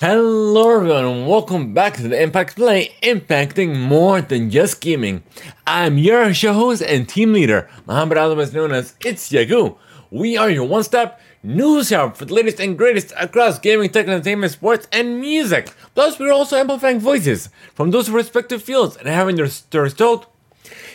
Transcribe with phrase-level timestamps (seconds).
[0.00, 5.24] Hello everyone and welcome back to the Impact Play, impacting more than just gaming.
[5.66, 9.76] I'm your show host and team leader, Muhammad otherwise known as It's Yagu.
[10.12, 14.52] We are your one-stop news hub for the latest and greatest across gaming, tech, entertainment,
[14.52, 15.74] sports, and music.
[15.96, 20.28] Plus, we're also amplifying voices from those respective fields and having their stories told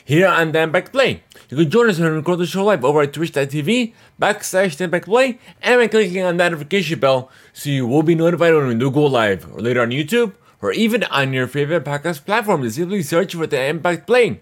[0.05, 1.23] here on the Impact Play.
[1.53, 5.37] You can join us and record the show live over at twitch.tv backslash the Play
[5.61, 8.89] and by clicking on that notification bell so you will be notified when we do
[8.89, 12.63] go live or later on YouTube or even on your favorite podcast platform.
[12.63, 14.41] Just simply search for the Impact Play.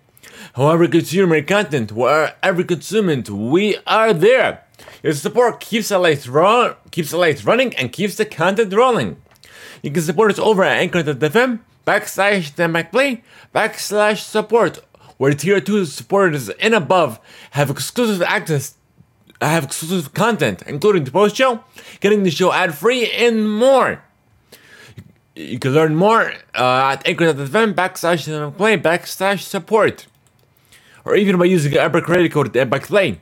[0.55, 4.63] However, consume our content, wherever consumed, we are there.
[5.03, 9.21] Your support keeps the lights run, keeps the lights running, and keeps the content rolling.
[9.81, 13.21] You can support us over at Anchor.fm backslash the Play
[13.53, 14.79] backslash support
[15.21, 17.19] where tier 2 supporters and above
[17.51, 18.73] have exclusive access
[19.39, 21.63] have exclusive content, including the post show,
[21.99, 24.03] getting the show ad free, and more.
[25.35, 30.07] You can learn more uh, at anchor.fm backslash play backslash support.
[31.05, 33.19] Or even by using Epic credit code at Epic Play.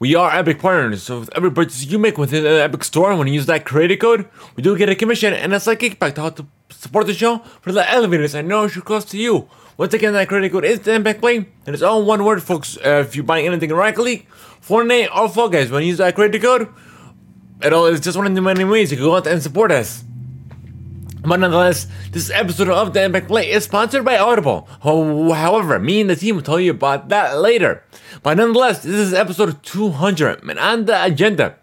[0.00, 3.28] We are Epic partners, so with every purchase you make within the Epic store, when
[3.28, 6.22] you use that credit code, we do get a commission and a slight kickback to
[6.22, 9.48] help to support the show for the elevators I know it should cost to you.
[9.76, 12.78] Once again, that credit code is the and it's all one word, folks.
[12.78, 14.26] Uh, if you're buying anything League,
[14.62, 16.68] Fortnite, or Fall Guys, when you use that credit code,
[17.62, 19.70] it all is just one of the many ways you can go out and support
[19.70, 20.02] us.
[21.22, 24.66] But nonetheless, this episode of the Impact is sponsored by Audible.
[24.80, 27.82] However, me and the team will tell you about that later.
[28.22, 31.56] But nonetheless, this is episode 200, and on the agenda,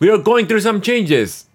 [0.00, 1.46] we are going through some changes.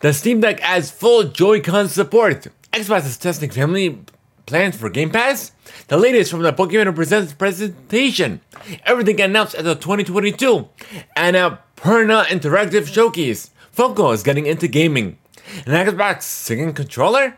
[0.00, 2.48] The Steam Deck adds full Joy-Con support.
[2.74, 4.00] Is testing family
[4.46, 5.52] plans for Game Pass?
[5.88, 8.40] The latest from the Pokemon Presents presentation.
[8.84, 10.68] Everything announced at the 2022
[11.16, 13.50] Annapurna Interactive Showcase.
[13.76, 15.18] Funko is getting into gaming.
[15.66, 17.36] An Xbox singing controller?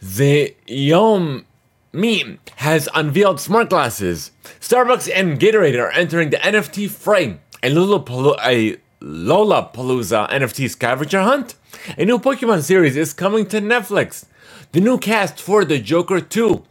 [0.00, 1.46] The Yom
[1.92, 4.30] Meme has unveiled smart glasses.
[4.60, 7.40] Starbucks and Gatorade are entering the NFT fray.
[7.62, 11.54] A Lollapalooza, a Lollapalooza NFT scavenger hunt?
[11.98, 14.24] A new Pokemon series is coming to Netflix
[14.72, 16.62] the new cast for The Joker 2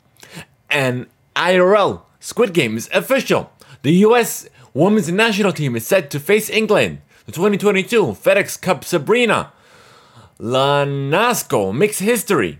[0.69, 3.51] and IRL Squid Game is official.
[3.81, 7.01] The US women's national team is set to face England.
[7.25, 9.53] The 2022 FedEx Cup Sabrina
[10.39, 12.59] Ionescu makes history.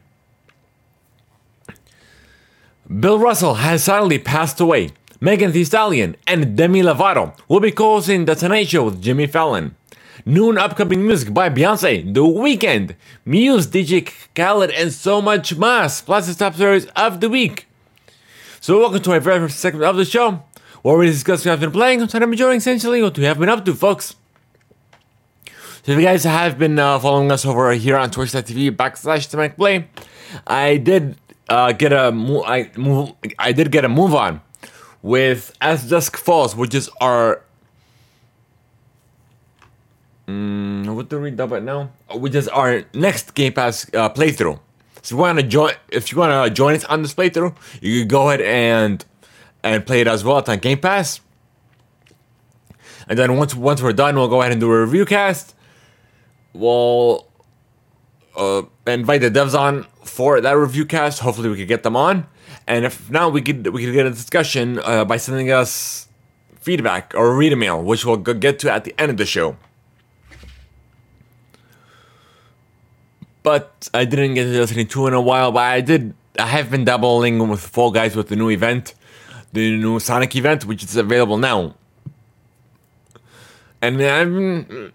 [3.00, 4.92] Bill Russell has sadly passed away.
[5.26, 9.76] Megan Thee Stallion and Demi Lovato will be co-hosting The Tonight Show with Jimmy Fallon.
[10.24, 16.28] Noon upcoming music by Beyonce, The Weeknd, Muse, DJ Khaled, and so much more, plus
[16.28, 17.66] the top stories of the week.
[18.62, 20.44] So welcome to my very first segment of the show,
[20.84, 23.50] where we discuss what I've been playing, what I'm enjoying essentially, what we have been
[23.50, 24.16] up to, folks.
[25.82, 29.50] So if you guys have been uh, following us over here on twitch.tv backslash the
[29.56, 29.88] Play,
[30.46, 31.18] I did
[31.50, 34.42] uh, get a mo- I move I did get a move on
[35.06, 37.44] with As Dusk Falls, which is our
[40.28, 41.92] Mm, what do we dub it now?
[42.16, 44.60] Which is our next Game Pass uh, playthrough.
[45.04, 47.56] So if you want to join, if you want to join us on this playthrough,
[47.80, 49.06] you can go ahead and
[49.64, 50.40] and play it as well.
[50.40, 51.22] It's on Game Pass.
[53.08, 55.54] And then once once we're done, we'll go ahead and do a review cast.
[56.54, 57.28] We'll
[58.36, 61.20] uh, invite the devs on for that review cast.
[61.20, 62.26] Hopefully, we could get them on.
[62.68, 66.08] And if not, we could we could get a discussion uh, by sending us
[66.60, 69.56] feedback or read a mail, which we'll get to at the end of the show.
[73.46, 75.52] but I didn't get to Destiny 2 in a while.
[75.52, 76.16] But I did.
[76.38, 78.96] I have been dabbling with Fall Guys with the new event,
[79.54, 81.76] the new Sonic event, which is available now.
[83.82, 84.92] And I've been,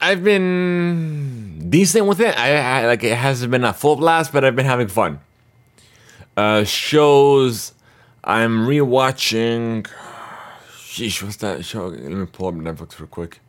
[0.00, 2.38] I've been decent with it.
[2.38, 5.18] I, I like it hasn't been a full blast, but I've been having fun.
[6.36, 7.74] Uh, shows
[8.24, 9.86] I'm rewatching.
[10.70, 11.88] Sheesh, what's that show?
[11.88, 13.40] Let me pull up Netflix real quick.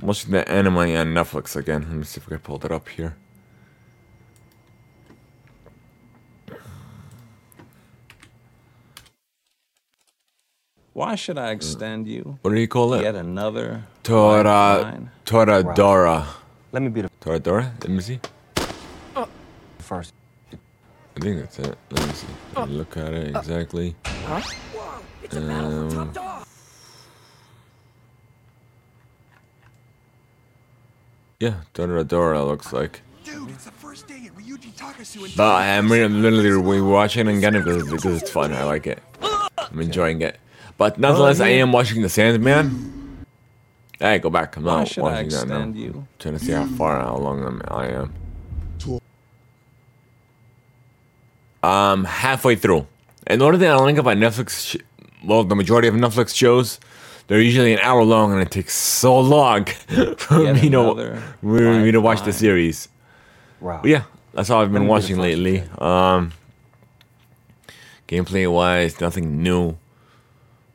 [0.00, 1.82] I'm watching the anime on Netflix again.
[1.82, 3.16] Let me see if I can pull that up here.
[10.92, 12.38] Why should I extend you?
[12.42, 13.02] What do you call it?
[13.02, 15.10] Yet another Tora lifeline?
[15.26, 16.24] Toradora.
[16.70, 17.72] Let me be the Toradora?
[17.82, 18.20] Let me see.
[19.78, 20.14] first.
[21.16, 21.78] I think that's it.
[21.90, 22.26] Let me see.
[22.56, 23.94] Let me look at it exactly.
[25.32, 26.12] Um,
[31.40, 33.00] yeah, Toradora looks like.
[33.24, 36.50] Dude, it's the first day at Ryuji Takasu and But I'm re- literally
[36.80, 38.52] rewatching it again because, because it's fun.
[38.52, 39.02] I like it.
[39.22, 40.38] I'm enjoying it.
[40.76, 43.24] But nonetheless, I am watching The Sandman.
[44.00, 44.56] Hey, go back.
[44.56, 45.54] I'm Why not should I watching that now.
[45.56, 46.06] extend you?
[46.18, 48.12] Trying to see how far, how long I'm, I am.
[51.64, 52.86] Um, halfway through.
[53.26, 54.76] And the only thing I don't like about Netflix, sh-
[55.24, 56.78] well, the majority of Netflix shows,
[57.26, 59.64] they're usually an hour long, and it takes so long
[60.18, 62.88] for Yet me to, for me to watch the series.
[63.60, 63.80] Wow.
[63.80, 64.02] But yeah,
[64.34, 65.62] that's all I've been Let me be the watching lately.
[65.78, 66.32] Um,
[68.08, 69.76] gameplay wise, nothing new.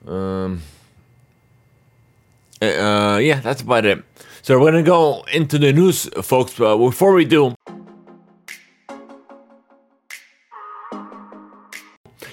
[0.08, 0.64] Um,
[2.62, 4.04] uh, yeah, that's about it.
[4.42, 6.56] So we're gonna go into the news, folks.
[6.58, 7.54] But before we do,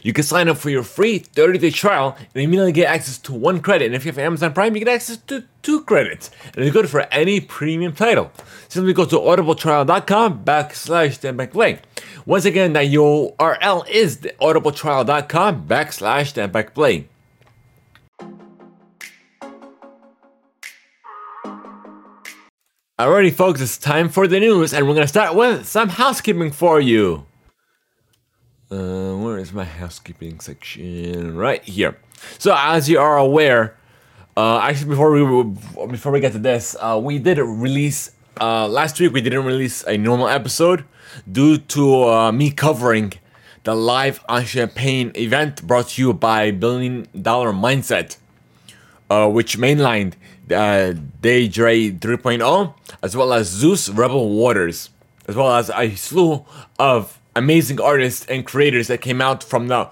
[0.06, 3.58] you can sign up for your free 30-day trial and immediately get access to one
[3.60, 3.86] credit.
[3.86, 6.30] And if you have Amazon Prime, you get access to two credits.
[6.54, 8.30] And it's good for any premium title.
[8.68, 11.80] Simply go to audibletrial.com backslash standbackplay.
[12.24, 17.06] Once again, that URL is audibletrial.com backslash standbackplay.
[22.96, 26.80] Alrighty, folks, it's time for the news, and we're gonna start with some housekeeping for
[26.80, 27.26] you.
[28.70, 31.36] Uh, where is my housekeeping section?
[31.36, 31.98] Right here.
[32.38, 33.76] So, as you are aware,
[34.36, 35.44] uh, actually, before we
[35.88, 38.10] before we get to this, uh, we did release
[38.40, 39.12] uh, last week.
[39.12, 40.84] We didn't release a normal episode
[41.30, 43.12] due to uh, me covering
[43.62, 48.16] the live on Champagne event brought to you by Billion Dollar Mindset
[49.10, 50.14] uh, which mainlined
[50.50, 54.90] uh, Daydre 3.0, as well as Zeus Rebel Waters,
[55.26, 56.44] as well as a slew
[56.78, 59.88] of amazing artists and creators that came out from the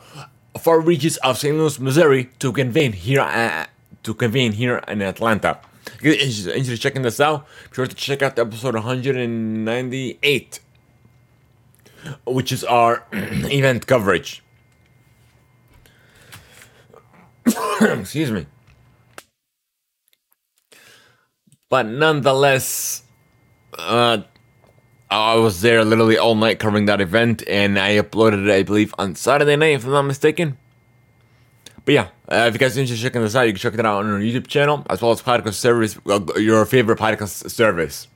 [0.58, 1.56] far reaches of St.
[1.56, 3.66] Louis, Missouri, to convene here uh,
[4.02, 5.60] to convene here in Atlanta.
[5.86, 10.60] If you're interested in checking this out, be sure to check out episode 198,
[12.26, 14.42] which is our event coverage.
[17.80, 18.46] Excuse me.
[21.68, 23.02] But nonetheless,
[23.78, 24.22] uh,
[25.14, 28.94] I was there literally all night covering that event, and I uploaded it, I believe,
[28.98, 30.56] on Saturday night, if I'm not mistaken.
[31.84, 33.74] But yeah, uh, if you guys are interested in checking this out, you can check
[33.74, 37.50] it out on our YouTube channel, as well as podcast service, uh, your favorite podcast
[37.50, 38.08] service.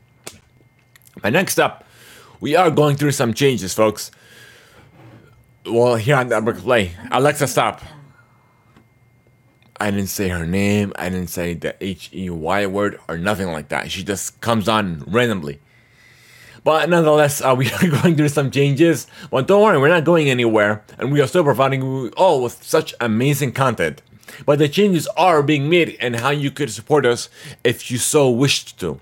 [1.23, 1.85] But next up,
[2.41, 4.11] we are going through some changes, folks.
[5.67, 7.83] Well, here on Upper Play, Alexa, stop.
[9.79, 10.93] I didn't say her name.
[10.97, 13.91] I didn't say the H E Y word or nothing like that.
[13.93, 15.61] She just comes on randomly.
[16.69, 19.07] But nonetheless, uh, we are going through some changes.
[19.31, 22.63] But don't worry, we're not going anywhere, and we are still providing you all with
[22.63, 24.03] such amazing content.
[24.45, 27.31] But the changes are being made, and how you could support us
[27.65, 29.01] if you so wished to.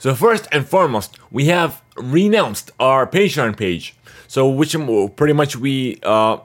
[0.00, 3.94] So first and foremost, we have renounced our Patreon page.
[4.26, 4.74] So which
[5.14, 6.38] pretty much we uh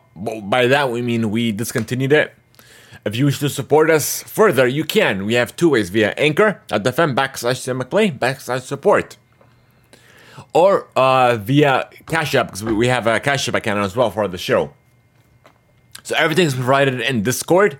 [0.43, 2.35] by that we mean we discontinued it.
[3.03, 5.25] If you wish to support us further, you can.
[5.25, 9.17] We have two ways via Anchor at FM backslash McPlay backslash support.
[10.53, 14.27] Or uh, via Cash App, because we have a Cash App account as well for
[14.27, 14.73] the show.
[16.03, 17.79] So everything is provided in Discord.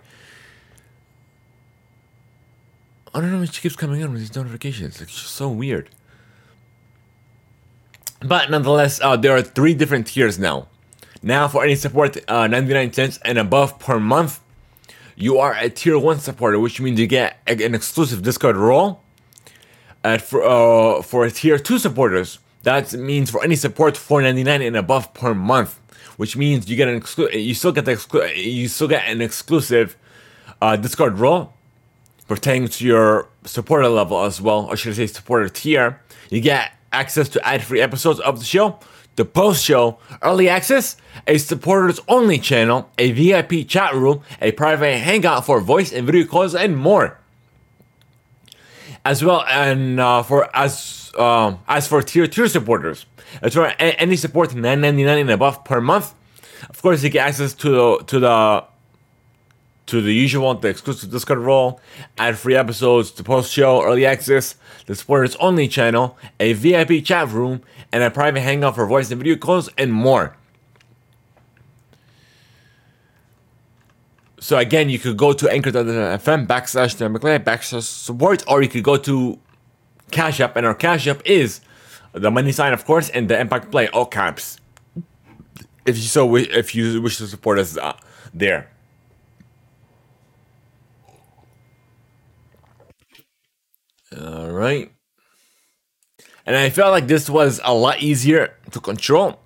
[3.13, 5.01] I don't know why she keeps coming in with these notifications.
[5.01, 5.89] It's just so weird.
[8.21, 10.67] But nonetheless, uh, there are three different tiers now.
[11.21, 14.39] Now, for any support, uh, 99 cents and above per month,
[15.15, 19.01] you are a tier 1 supporter, which means you get an exclusive Discord role.
[20.03, 25.13] And for, uh, for tier 2 supporters, that means for any support 4.99 and above
[25.13, 25.79] per month,
[26.17, 29.21] which means you get an exclu- you still get the exclu- you still get an
[29.21, 29.95] exclusive
[30.61, 31.53] uh, Discord role
[32.27, 35.99] pertaining to your supporter level as well, or should I say supporter tier.
[36.29, 38.79] You get access to ad-free episodes of the show,
[39.17, 40.95] the post-show, early access,
[41.27, 46.25] a supporters only channel, a VIP chat room, a private hangout for voice and video
[46.25, 47.19] calls, and more.
[49.05, 53.05] As well, and uh, for as um, as for tier two supporters,
[53.41, 56.13] as for any support nine ninety nine and above per month,
[56.69, 58.63] of course you get access to the to the
[59.87, 61.81] to the usual, the exclusive Discord role,
[62.17, 64.55] ad free episodes, the post show, early access,
[64.85, 69.19] the supporters only channel, a VIP chat room, and a private hangout for voice and
[69.19, 70.37] video calls, and more.
[74.43, 78.83] So again, you could go to anchor.fm backslash Dan McLean backslash support, or you could
[78.83, 79.39] go to
[80.11, 81.61] Cash App, and our Cash App is
[82.11, 84.59] the money sign, of course, and the Impact Play, all caps.
[85.85, 87.95] If you so wi- if you wish to support us uh,
[88.33, 88.69] there.
[94.19, 94.91] All right.
[96.45, 99.39] And I felt like this was a lot easier to control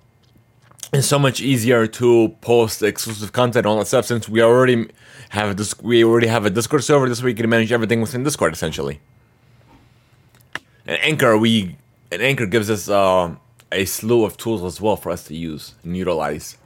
[0.92, 4.88] it's so much easier to post exclusive content all that stuff since we already
[5.30, 8.52] have this we already have a Discord server this week can manage everything within Discord
[8.52, 9.00] essentially.
[10.86, 11.76] And Anchor we
[12.10, 13.34] and Anchor gives us uh,
[13.70, 16.56] a slew of tools as well for us to use and utilize.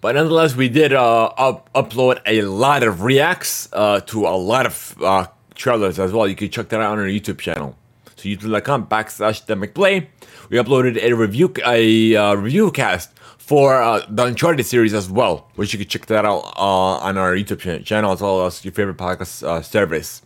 [0.00, 4.64] But nonetheless, we did uh, up- upload a lot of reacts uh, to a lot
[4.64, 6.28] of uh, trailers as well.
[6.28, 7.76] You can check that out on our YouTube channel.
[8.18, 10.08] So youtube.com backslash the McPlay.
[10.50, 15.48] We uploaded a review a uh, review cast for uh, the Uncharted series as well,
[15.54, 18.64] which you can check that out uh, on our YouTube ch- channel as well as
[18.64, 20.20] your favorite podcast uh, service.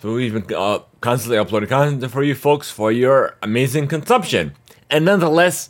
[0.00, 4.54] So we've been uh, constantly uploading content for you folks for your amazing consumption.
[4.88, 5.68] And nonetheless,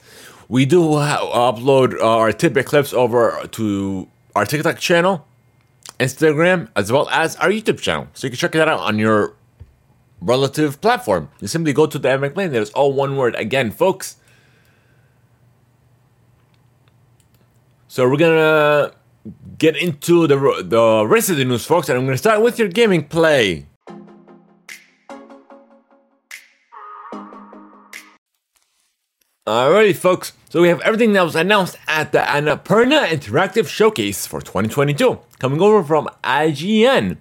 [0.48, 5.26] we do ha- upload uh, our tidbit clips over to our TikTok channel,
[5.98, 8.06] Instagram, as well as our YouTube channel.
[8.14, 9.34] So you can check that out on your
[10.20, 11.28] relative platform.
[11.40, 12.52] You simply go to the Epic Plane.
[12.52, 14.16] There's all one word again, folks.
[17.88, 18.92] So we're gonna
[19.58, 22.68] get into the the rest of the news, folks, and I'm gonna start with your
[22.68, 23.66] gaming play.
[29.46, 30.32] Alrighty, folks.
[30.50, 35.60] So we have everything that was announced at the Annapurna Interactive Showcase for 2022, coming
[35.60, 37.16] over from IGN.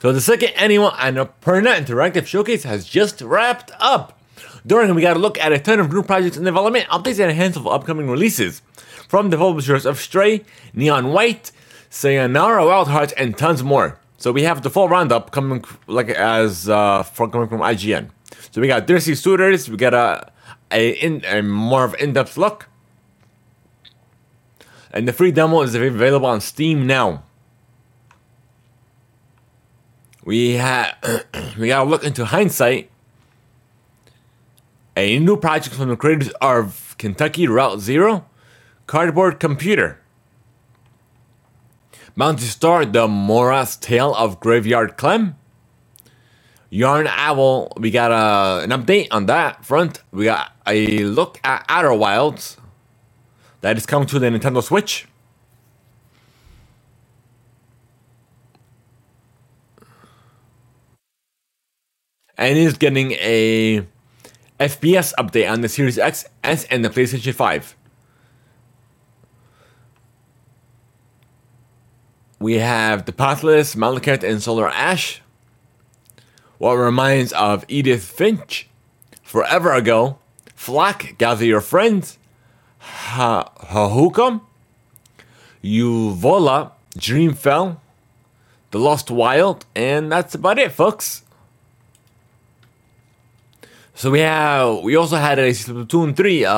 [0.00, 4.18] So the second annual Annapurna Interactive Showcase has just wrapped up.
[4.66, 7.30] During we got a look at a ton of new projects in development, updates, and
[7.30, 8.62] a handful of upcoming releases
[9.08, 10.42] from the publishers of Stray,
[10.72, 11.52] Neon White,
[11.90, 13.98] Sayonara Wild Hearts, and tons more.
[14.16, 18.08] So we have the full roundup coming like as uh, from coming from IGN.
[18.52, 20.32] So we got Thirsty Suitors, we got a
[20.72, 22.68] a, in, a more of in-depth look,
[24.92, 27.24] and the free demo is available on Steam now.
[30.24, 30.96] We have
[31.58, 32.90] we got to look into hindsight.
[34.96, 38.26] A new project from the creators of Kentucky Route Zero,
[38.86, 39.98] Cardboard Computer.
[42.16, 45.36] Bounty Star, The Morose Tale of Graveyard Clem.
[46.68, 50.02] Yarn Owl, we got a, an update on that front.
[50.12, 52.58] We got a look at Outer Wilds
[53.60, 55.06] that is coming to the Nintendo Switch.
[62.40, 63.86] And is getting a
[64.58, 67.76] FPS update on the Series X, S, and the PlayStation 5.
[72.38, 75.20] We have The Pathless, Malekith, and Solar Ash.
[76.56, 78.68] What reminds of Edith Finch.
[79.22, 80.18] Forever ago.
[80.54, 82.18] Flock, Gather Your Friends.
[82.78, 84.40] Ha- Hahukam.
[85.62, 87.76] Uvola, Dreamfell.
[88.70, 89.66] The Lost Wild.
[89.74, 91.22] And that's about it, folks.
[94.00, 96.52] So we have we also had a Splatoon 3 uh,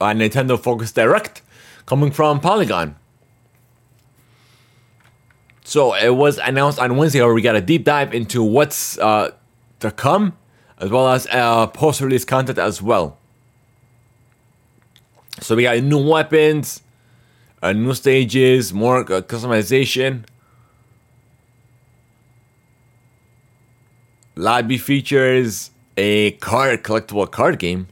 [0.00, 1.42] on Nintendo Focus Direct
[1.86, 2.94] coming from Polygon.
[5.64, 9.32] So it was announced on Wednesday where we got a deep dive into what's uh,
[9.80, 10.36] to come,
[10.78, 13.18] as well as uh, post-release content as well.
[15.40, 16.80] So we got new weapons,
[17.60, 20.26] uh, new stages, more uh, customization,
[24.36, 27.88] lobby features, a card collectible card game.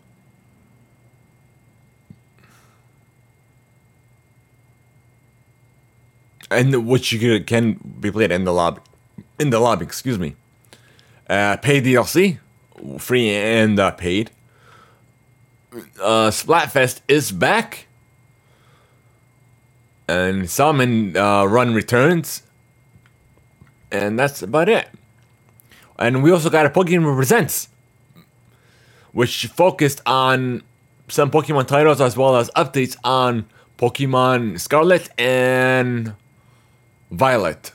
[6.51, 8.81] And which you can, be played in the lobby,
[9.39, 9.85] in the lobby.
[9.85, 10.37] Excuse me.
[11.29, 12.39] Uh, paid DLC,
[12.99, 14.31] free and uh, paid.
[16.01, 17.89] Uh, Splatfest is back,
[20.07, 22.45] and Salmon uh, Run returns,
[23.91, 24.89] and that's about it.
[25.99, 27.69] And we also got a Pokemon Presents
[29.15, 30.63] which focused on
[31.09, 33.47] some Pokemon titles as well as updates on
[33.79, 36.15] Pokemon Scarlet and
[37.11, 37.73] Violet.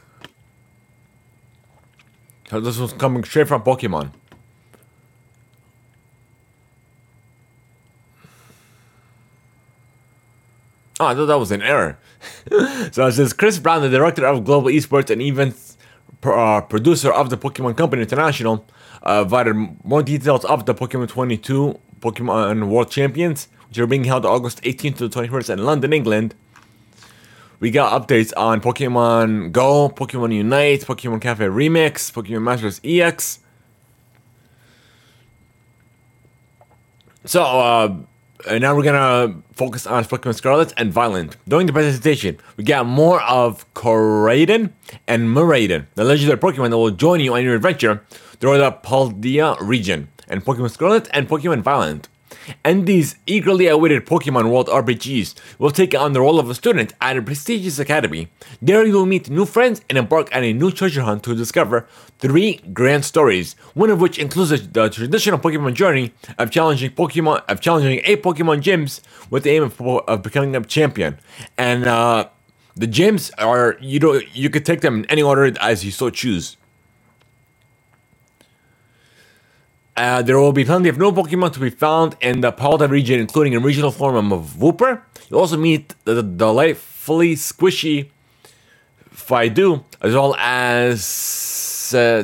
[2.50, 4.12] So this was coming straight from Pokemon.
[11.00, 11.98] Oh, I thought that was an error.
[12.92, 15.69] so it says Chris Brown, the director of global esports and events
[16.24, 18.66] uh, producer of the Pokemon Company International,
[19.04, 24.26] uh, provided more details of the Pokemon 22 Pokemon World Champions, which are being held
[24.26, 26.36] August 18th to the 21st in London, England.
[27.60, 33.40] We got updates on Pokemon Go, Pokemon Unite, Pokemon Cafe Remix, Pokemon Masters EX.
[37.26, 37.96] So, uh,
[38.48, 41.36] and now we're gonna focus on Pokemon Scarlet and Violet.
[41.48, 44.72] During the presentation, we got more of Koraidon
[45.08, 48.02] and Miraidon, the legendary Pokemon that will join you on your adventure
[48.40, 50.10] through the Paldea region.
[50.32, 52.08] and Pokemon Scarlet and Pokemon Violet.
[52.64, 56.94] And these eagerly awaited Pokemon World RPGs will take on the role of a student
[57.02, 58.30] at a prestigious academy.
[58.62, 61.88] There you will meet new friends and embark on a new treasure hunt to discover
[62.20, 67.62] three grand stories, one of which includes the traditional Pokemon journey of challenging Pokemon of
[67.62, 71.20] challenging eight Pokemon gyms with the aim of, of becoming a champion.
[71.58, 72.30] And uh,
[72.76, 76.10] the gyms are you know you could take them in any order as you so
[76.10, 76.58] choose.
[80.00, 83.20] Uh, there will be plenty of new Pokemon to be found in the Paldea region,
[83.20, 85.02] including a regional form of Wooper.
[85.30, 88.10] You'll also meet the, delightfully squishy
[89.12, 92.24] Fidough, as well as uh,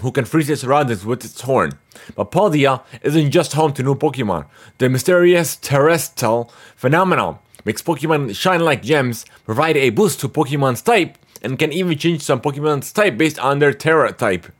[0.00, 1.72] who can freeze its surroundings with its horn.
[2.14, 4.46] But Paldea isn't just home to new Pokemon.
[4.78, 11.18] The mysterious Terastal phenomenon makes Pokemon shine like gems, provide a boost to Pokemon's type,
[11.42, 14.52] and can even change some Pokemon's type based on their Tera type.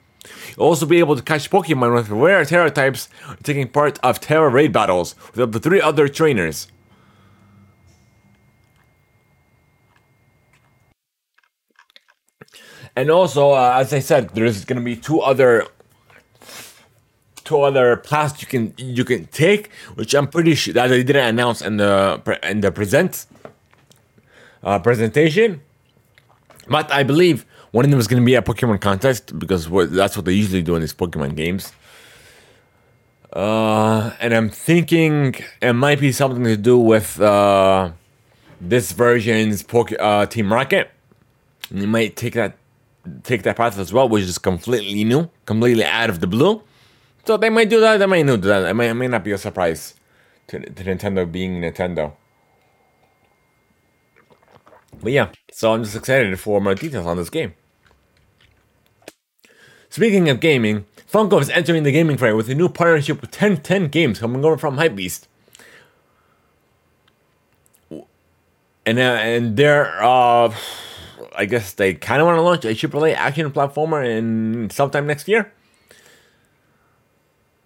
[0.57, 3.09] You'll also be able to catch Pokemon with rare Tera types
[3.43, 6.69] taking part of Tera raid battles with up to three other trainers.
[12.97, 15.67] And also, uh, as I said, there's going to be two other
[17.45, 21.25] two other paths you can you can take, which I'm pretty sure that they didn't
[21.25, 23.27] announce in the in the present
[24.65, 25.63] uh, presentation.
[26.69, 30.17] But I believe one of them is going to be a Pokemon contest because that's
[30.17, 31.73] what they usually do in these Pokemon games.
[33.33, 37.93] Uh, and I'm thinking it might be something to do with uh,
[38.61, 40.91] this version's Poke, uh, Team Rocket.
[41.71, 42.57] And you might take that
[43.23, 46.63] take that path as well, which is completely new, completely out of the blue.
[47.25, 47.99] So they might do that.
[47.99, 48.65] They might do that.
[48.65, 49.95] It may, it may not be a surprise
[50.49, 52.13] to, to Nintendo being Nintendo.
[55.01, 57.55] But yeah, so I'm just excited for more details on this game.
[59.91, 63.89] Speaking of gaming, Funko is entering the gaming fray with a new partnership with 1010
[63.89, 65.27] Games coming over from Hypebeast.
[68.85, 70.55] And uh, and they're uh,
[71.37, 75.29] I guess they kind of want to launch a AAA action platformer in sometime next
[75.29, 75.53] year.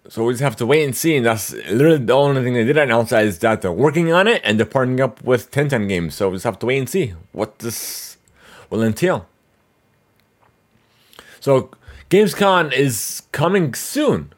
[0.09, 2.65] So we just have to wait and see, and that's literally the only thing they
[2.65, 6.15] did announce is that they're working on it and they're partnering up with 1010 Games.
[6.15, 8.17] So we just have to wait and see what this
[8.69, 9.27] will entail.
[11.39, 11.71] So
[12.09, 14.33] Gamescom is coming soon.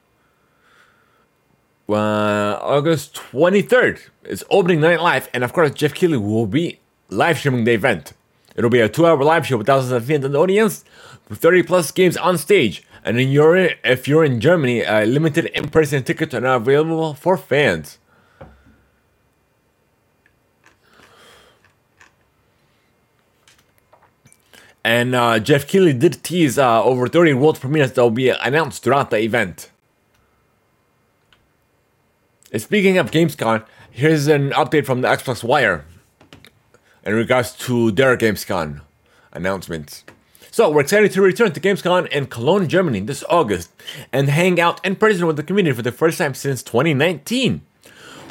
[1.90, 7.38] Uh, August 23rd is opening night live, and of course, Geoff Keighley will be live
[7.38, 8.14] streaming the event.
[8.56, 10.86] It'll be a two hour live show with thousands of fans in the audience,
[11.28, 12.84] with 30 plus games on stage.
[13.06, 17.14] And in you're if you're in Germany, uh, limited in person tickets are now available
[17.14, 18.00] for fans.
[24.84, 28.84] And uh, Geoff Keighley did tease uh, over 30 world premieres that will be announced
[28.84, 29.72] throughout the event.
[32.52, 35.86] And speaking of Gamescom, here's an update from the Xbox Wire
[37.04, 38.82] in regards to their Gamescom
[39.32, 40.04] announcements.
[40.56, 43.74] So we're excited to return to Gamescom in Cologne, Germany this August
[44.14, 47.62] and hang out in person with the community for the first time since 2019.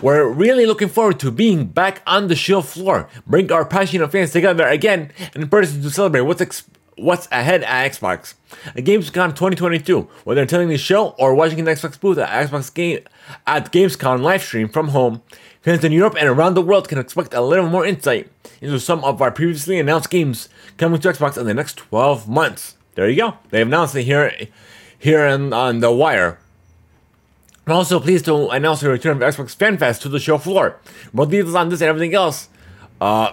[0.01, 4.33] We're really looking forward to being back on the show floor, bring our passionate fans
[4.33, 6.65] together again in person to celebrate what's ex-
[6.97, 8.33] what's ahead at Xbox.
[8.69, 13.01] At Gamescom 2022, whether attending the show or watching an Xbox booth at Xbox game
[13.47, 15.21] at Gamescom live stream from home,
[15.64, 19.03] fans in Europe and around the world can expect a little more insight into some
[19.03, 22.77] of our previously announced games coming to Xbox in the next 12 months.
[22.94, 23.38] There you go.
[23.48, 24.31] They announced it here,
[24.98, 26.38] here on, on the wire.
[27.66, 30.79] I'm also pleased to announce the return of Xbox Fan Fest to the show floor.
[31.14, 32.50] More details on this and everything else
[33.00, 33.33] uh,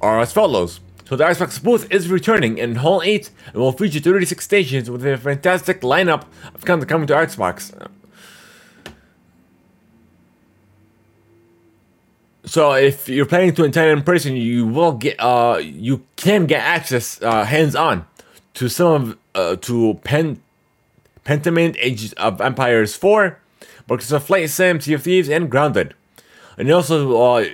[0.00, 0.78] are as follows.
[1.08, 5.04] So the Xbox booth is returning in Hall 8 and will feature 36 stations with
[5.04, 7.74] a fantastic lineup of content coming to Xbox.
[12.46, 16.60] So if you're planning to attend in person, you will get uh you can get
[16.60, 18.06] access uh, hands on
[18.54, 20.40] to some of uh, to Pen
[21.24, 23.38] Pentiment Age of Empires 4,
[23.86, 25.94] Books of Flight Sim, Sea of Thieves, and Grounded.
[26.58, 27.44] And also uh,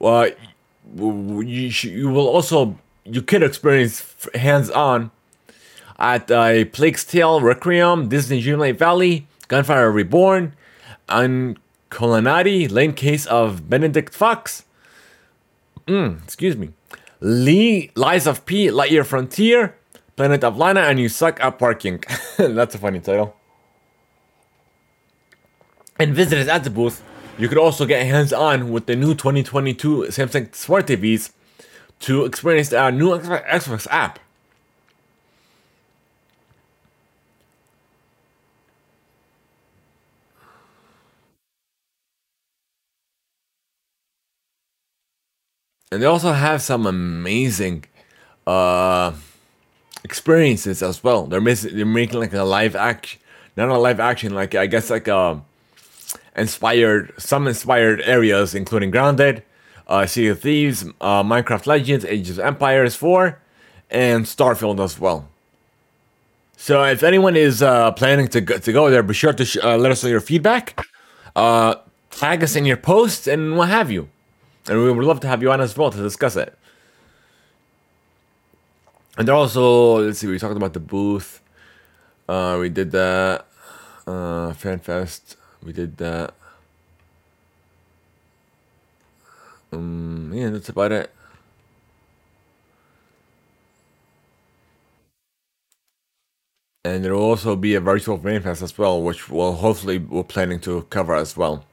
[0.00, 0.30] uh
[0.96, 5.10] you sh- you will also you could experience hands on
[5.98, 10.54] at uh, Plague's Tale, Requiem, Disney Dreamlight Valley, Gunfire Reborn,
[11.08, 11.58] and
[11.90, 14.64] Colonnati, Lane Case of Benedict Fox.
[15.86, 16.70] Mm, excuse me.
[17.20, 19.74] Lee, Lies of P, Lightyear Frontier,
[20.16, 22.02] Planet of Lana, and You Suck at Parking.
[22.38, 23.34] That's a funny title.
[25.98, 27.02] And visitors at the booth,
[27.38, 31.32] you could also get hands on with the new 2022 Samsung Smart TVs
[32.00, 34.20] to experience our new Xbox app.
[45.90, 47.84] And they also have some amazing
[48.46, 49.12] uh,
[50.04, 51.26] experiences as well.
[51.26, 53.20] They're they're making like a live action,
[53.56, 55.42] not a live action, like I guess like a
[56.36, 59.42] inspired some inspired areas, including Grounded,
[59.86, 63.38] uh, Sea of Thieves, uh, Minecraft Legends, Age of Empires 4,
[63.90, 65.28] and Starfield as well.
[66.56, 69.58] So if anyone is uh, planning to go, to go there, be sure to sh-
[69.62, 70.84] uh, let us know your feedback.
[71.36, 71.76] Uh,
[72.10, 74.08] tag us in your posts and what have you.
[74.68, 76.56] And we would love to have you on as well to discuss it.
[79.16, 81.40] And they're also, let's see, we talked about the booth.
[82.28, 83.46] Uh, we did that.
[84.06, 85.36] Uh, FanFest.
[85.62, 86.34] We did that.
[89.72, 91.10] Um, yeah, that's about it.
[96.84, 100.60] And there will also be a virtual FanFest as well, which we'll hopefully we're planning
[100.60, 101.64] to cover as well.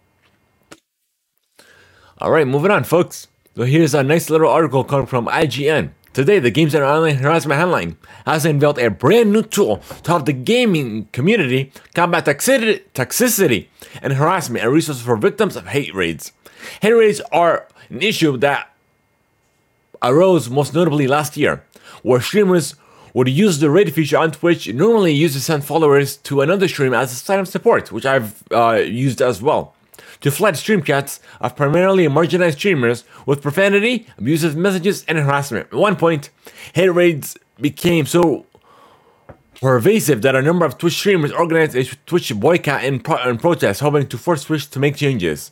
[2.20, 3.28] All right, moving on, folks.
[3.58, 5.90] So here's a nice little article coming from IGN.
[6.14, 10.32] Today, the Games Online Harassment Hotline has unveiled a brand new tool to help the
[10.32, 13.68] gaming community combat toxicity, toxicity
[14.02, 16.32] and harassment and resources for victims of hate raids.
[16.82, 18.74] Hate raids are an issue that
[20.02, 21.66] arose most notably last year,
[22.02, 22.76] where streamers
[23.14, 26.94] would use the raid feature on Twitch normally used to send followers to another stream
[26.94, 29.75] as a sign of support, which I've uh, used as well
[30.26, 35.68] to flood stream chats of primarily marginalized streamers with profanity, abusive messages, and harassment.
[35.68, 36.32] At one point,
[36.74, 38.48] hate raids became so
[39.62, 43.82] pervasive that a number of Twitch streamers organized a Twitch boycott and, pro- and protest,
[43.82, 45.52] hoping to force Twitch to make changes.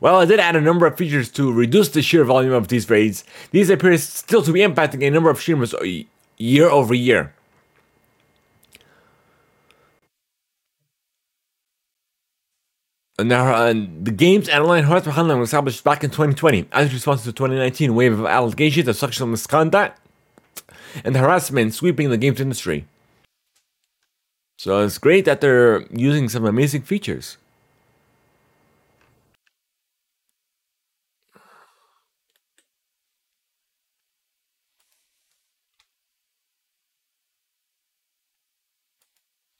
[0.00, 2.88] While I did add a number of features to reduce the sheer volume of these
[2.88, 5.84] raids, these appear still to be impacting a number of streamers uh,
[6.38, 7.34] year over year.
[13.20, 17.20] Now, uh, the game's online harassment hotline was established back in 2020 as a response
[17.20, 20.00] to the 2019 wave of allegations of sexual misconduct
[21.04, 22.86] and harassment sweeping the games industry.
[24.58, 27.36] So it's great that they're using some amazing features.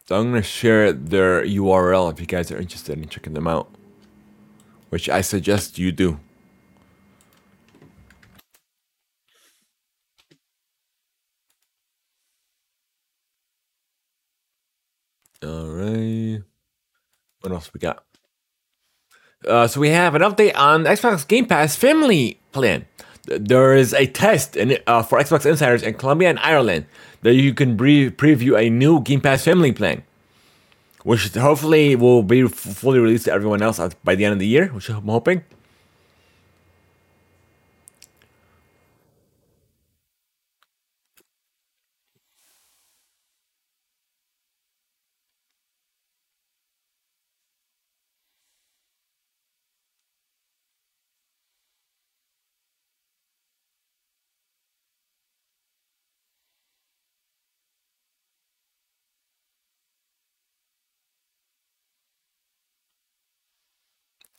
[0.06, 3.74] So I'm to share their URL if you guys are interested in checking them out,
[4.90, 6.20] which I suggest you do.
[15.42, 16.42] All right.
[17.40, 18.04] What else we got?
[19.46, 22.86] Uh, so we have an update on Xbox Game Pass Family Plan.
[23.26, 26.86] There is a test in, uh, for Xbox Insiders in Colombia and Ireland
[27.22, 30.02] that you can pre- preview a new Game Pass Family Plan,
[31.04, 34.68] which hopefully will be fully released to everyone else by the end of the year,
[34.68, 35.42] which I'm hoping.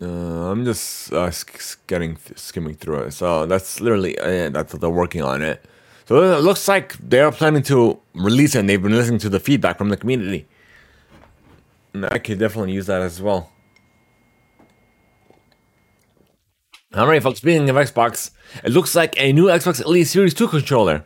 [0.02, 1.32] Uh, I'm just uh,
[1.88, 3.12] getting skimming through it.
[3.12, 5.64] So that's literally uh, that's they're working on it.
[6.06, 8.60] So it looks like they're planning to release it.
[8.60, 10.48] and They've been listening to the feedback from the community.
[11.94, 13.52] And I could definitely use that as well.
[16.94, 17.40] All right, folks.
[17.40, 18.32] Speaking of Xbox,
[18.64, 21.04] it looks like a new Xbox Elite Series 2 controller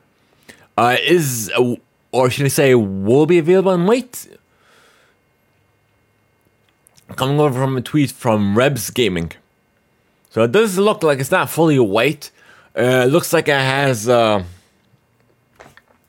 [0.77, 1.51] uh, is,
[2.11, 4.27] or should I say, will be available in white
[7.15, 9.31] coming over from a tweet from Rebs Gaming.
[10.29, 12.31] So it does look like it's not fully white.
[12.77, 14.43] Uh, it looks like it has, uh,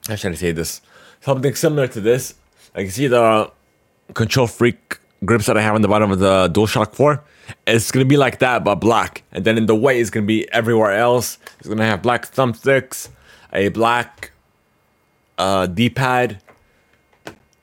[0.07, 0.83] how should I say this?
[1.21, 2.35] Something similar to this.
[2.75, 3.51] I can see the
[4.15, 7.23] Control Freak grips that I have on the bottom of the DualShock 4.
[7.67, 9.23] It's to be like that, but black.
[9.33, 11.39] And then in the white, it's to be everywhere else.
[11.59, 13.09] It's to have black thumbsticks,
[13.53, 14.33] a black
[15.39, 16.41] uh, D pad,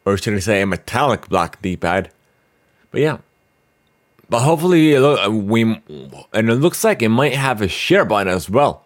[0.06, 2.12] or should I say a metallic black D pad.
[2.92, 3.18] But yeah,
[4.30, 5.62] but hopefully, look, uh, we
[6.34, 8.84] and it looks like it might have a share button as well.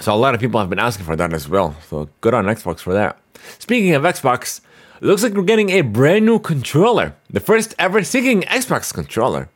[0.00, 1.76] So a lot of people have been asking for that as well.
[1.88, 3.18] So good on Xbox for that.
[3.58, 4.60] Speaking of Xbox,
[5.00, 9.48] it looks like we're getting a brand new controller, the first ever seeking Xbox controller,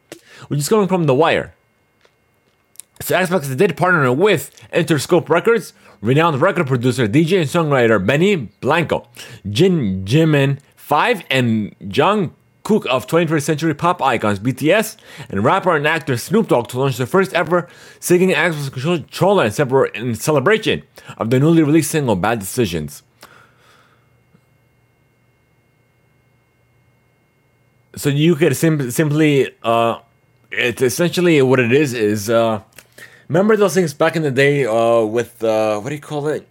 [0.49, 1.55] which is coming from The Wire.
[3.01, 9.09] So Xbox did partner with Interscope Records, renowned record producer, DJ, and songwriter Benny Blanco,
[9.49, 12.35] Jin Jimin 5, and John
[12.66, 14.96] kook of 21st century pop icons BTS
[15.29, 17.68] and rapper and actor Snoop Dogg to launch the first ever
[18.00, 19.46] singing access controller
[19.87, 20.83] in celebration
[21.16, 23.05] of the newly released single Bad Decisions.
[27.94, 30.00] So you could sim- simply, uh,
[30.50, 32.62] it's essentially what it is is, uh,
[33.29, 36.48] remember those things back in the day uh, with, uh, what do you call it?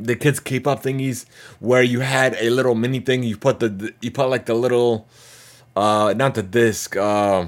[0.00, 1.26] the kids K-pop thingies
[1.58, 3.22] where you had a little mini thing.
[3.22, 5.08] You put the you put like the little,
[5.78, 7.46] uh, not the disc, uh,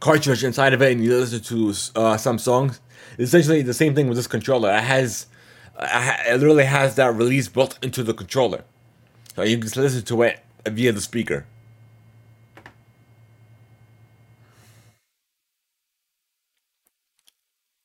[0.00, 2.80] cartridge inside of it, and you listen to uh, some songs.
[3.18, 4.70] Essentially, the same thing with this controller.
[4.76, 5.26] It has,
[5.78, 8.64] it literally has that release built into the controller,
[9.36, 11.46] so you can listen to it via the speaker.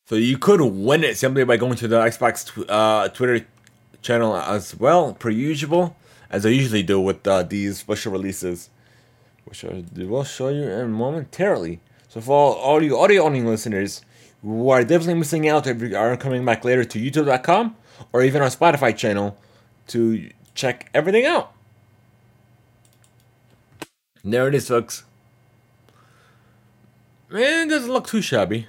[0.06, 3.46] So you could win it simply by going to the Xbox uh, Twitter
[4.02, 5.96] channel as well, per usual,
[6.34, 8.72] as I usually do with uh, these special releases,
[9.46, 11.80] which I will show you momentarily.
[12.10, 14.02] So for all, all you audio only listeners
[14.42, 17.76] who are definitely missing out if you are coming back later to YouTube.com
[18.12, 19.38] or even our Spotify channel
[19.88, 21.54] to check everything out.
[24.24, 25.04] There it is, folks.
[27.30, 28.68] Man, it doesn't look too shabby.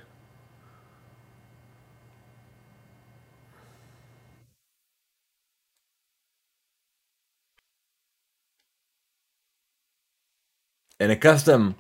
[11.05, 11.77] And a custom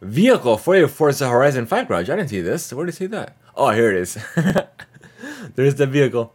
[0.00, 2.08] vehicle for your Forza Horizon 5 garage.
[2.08, 2.72] I didn't see this.
[2.72, 3.36] Where did you see that?
[3.54, 4.16] Oh, here it is.
[5.54, 6.32] There's the vehicle.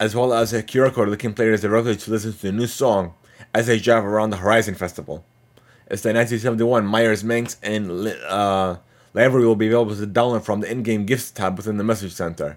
[0.00, 3.12] As well as a QR code looking players directly to listen to the new song
[3.52, 5.26] as they drive around the Horizon Festival.
[5.90, 8.78] It's the 1971 Meyers Manx and uh,
[9.12, 12.56] library will be available to download from the in-game gifts tab within the message center.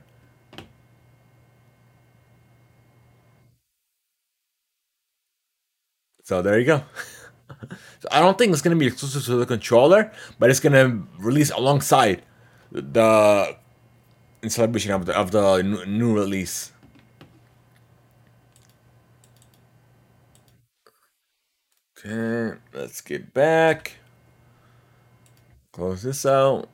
[6.25, 6.83] So there you go.
[7.99, 11.51] so I don't think it's gonna be exclusive to the controller, but it's gonna release
[11.51, 12.23] alongside
[12.71, 13.55] the
[14.41, 16.71] in celebration of the of the new release.
[21.97, 23.97] Okay, let's get back.
[25.73, 26.69] Close this out.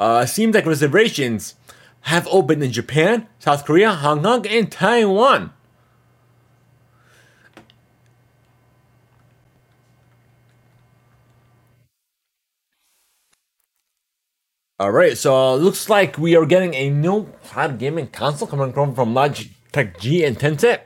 [0.00, 1.54] Uh, seems like reservations
[2.02, 5.52] have opened in Japan, South Korea, Hong Kong, and Taiwan.
[14.78, 18.74] All right, so uh, looks like we are getting a new cloud gaming console coming
[18.74, 20.80] from from Logitech G and Tencent.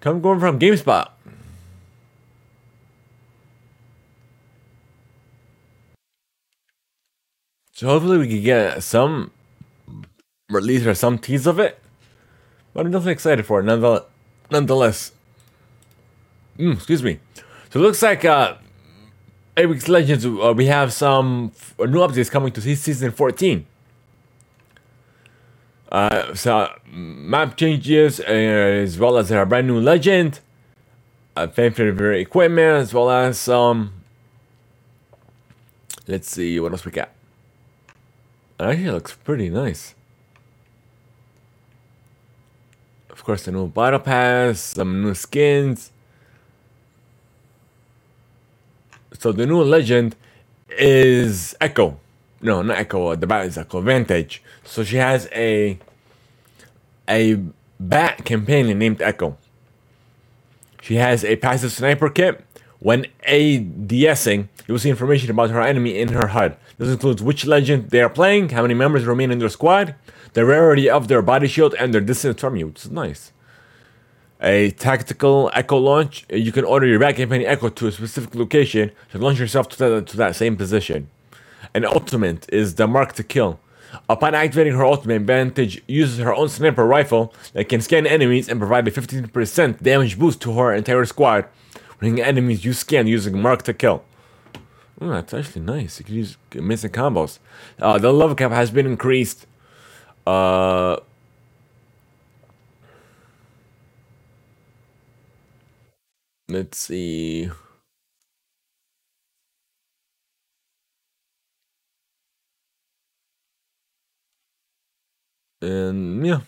[0.00, 1.08] Coming from GameSpot.
[7.72, 9.30] So hopefully we can get some
[10.50, 11.78] release or some tease of it.
[12.74, 14.06] But I'm definitely excited for it
[14.50, 15.12] nonetheless.
[16.58, 17.20] Mm, excuse me.
[17.70, 18.56] So it looks like uh,
[19.56, 23.66] Apex Legends, uh, we have some f- new updates coming to season 14.
[25.90, 30.40] Uh, so map changes uh, as well as a brand new legend,
[31.36, 33.92] uh, favorite equipment as well as some.
[36.08, 37.10] let's see what else we got.
[38.58, 39.94] It Actually, looks pretty nice.
[43.10, 45.92] Of course, the new battle pass, some new skins.
[49.18, 50.16] So the new legend
[50.70, 51.98] is Echo.
[52.40, 53.08] No, not Echo.
[53.08, 54.42] Uh, the bat is Echo Vantage.
[54.64, 55.78] So she has a
[57.08, 57.40] a
[57.78, 59.36] bat companion named Echo.
[60.80, 62.44] She has a passive sniper kit.
[62.80, 66.56] When ADSing, you will see information about her enemy in her HUD.
[66.78, 69.94] This includes which legend they are playing, how many members remain in their squad,
[70.32, 73.31] the rarity of their body shield, and their distance from you, which is nice
[74.42, 76.26] a tactical echo launch.
[76.28, 79.78] You can order your back company echo to a specific location to launch yourself to
[79.78, 81.08] that, to that same position.
[81.74, 83.60] An ultimate is the mark to kill.
[84.08, 88.58] Upon activating her ultimate, Vantage uses her own sniper rifle that can scan enemies and
[88.58, 91.46] provide a 15% damage boost to her entire squad
[91.98, 94.02] when enemies you scan using mark to kill.
[95.00, 95.98] Oh, that's actually nice.
[95.98, 97.38] You can use amazing combos.
[97.78, 99.46] Uh, the level cap has been increased.
[100.26, 100.96] Uh,
[106.52, 107.50] Let's see.
[115.62, 116.40] And yeah,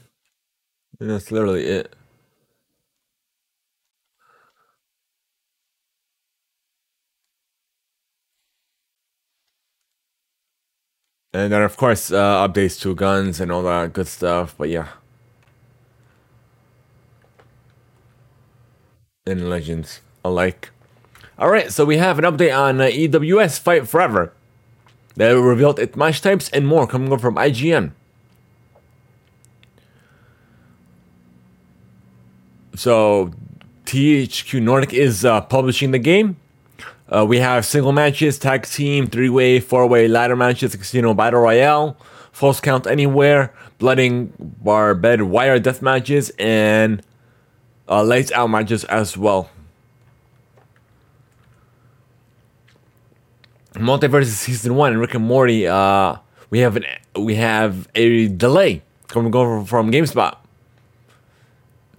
[0.98, 1.94] that's literally it.
[11.32, 14.54] And then, of course, uh, updates to guns and all that good stuff.
[14.58, 14.88] But yeah.
[19.26, 20.70] And Legends alike.
[21.38, 24.34] All right, so we have an update on uh, EWS Fight Forever.
[25.16, 27.92] They revealed its match types and more coming up from IGN.
[32.76, 33.32] So,
[33.86, 36.36] THQ Nordic is uh, publishing the game.
[37.08, 41.40] Uh, we have single matches, tag team, three way, four way ladder matches, casino battle
[41.40, 41.96] royale,
[42.30, 47.02] false count anywhere, blooding bar bed wire death matches, and
[47.88, 49.50] uh, out matches as well.
[53.74, 55.66] MultiVersus season one and Rick and Morty.
[55.66, 56.16] Uh,
[56.50, 56.84] we have an
[57.16, 60.36] we have a delay coming over from GameSpot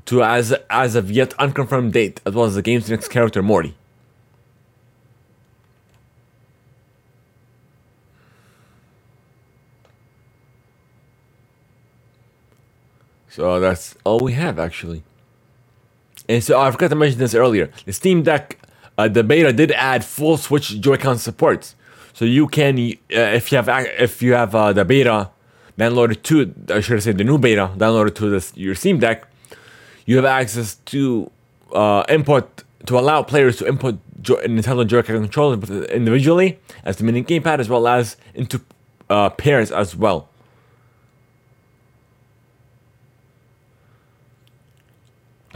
[0.06, 3.76] to as as of yet unconfirmed date, as well as the game's next character Morty.
[13.28, 15.04] So that's all we have actually.
[16.28, 17.70] And so I forgot to mention this earlier.
[17.86, 18.60] The Steam Deck,
[18.98, 21.76] uh, the beta did add full Switch Joy-Con support.
[22.14, 25.30] So you can, uh, if you have if you have uh, the beta
[25.78, 29.28] downloaded to, I should say the new beta downloaded to this your Steam Deck,
[30.06, 31.30] you have access to
[31.74, 37.24] uh, input to allow players to input jo- Nintendo Joy-Con controllers individually as the mini
[37.24, 38.62] gamepad as well as into
[39.10, 40.30] uh, pairs as well.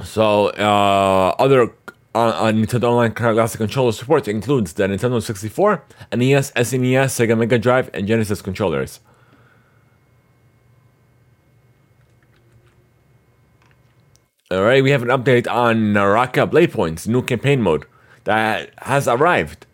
[0.03, 1.73] So uh, other
[2.15, 5.83] uh, uh, Nintendo Online Classic controller support includes the Nintendo 64,
[6.15, 8.99] NES, SNES, Sega Mega Drive, and Genesis controllers.
[14.51, 17.85] Alright, we have an update on Naraka Blade Points, new campaign mode
[18.23, 19.67] that has arrived.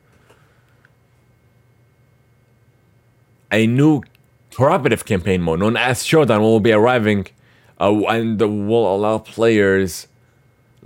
[3.52, 4.02] A new
[4.54, 7.28] cooperative campaign mode known as Showdown will be arriving
[7.80, 10.08] uh, and will allow players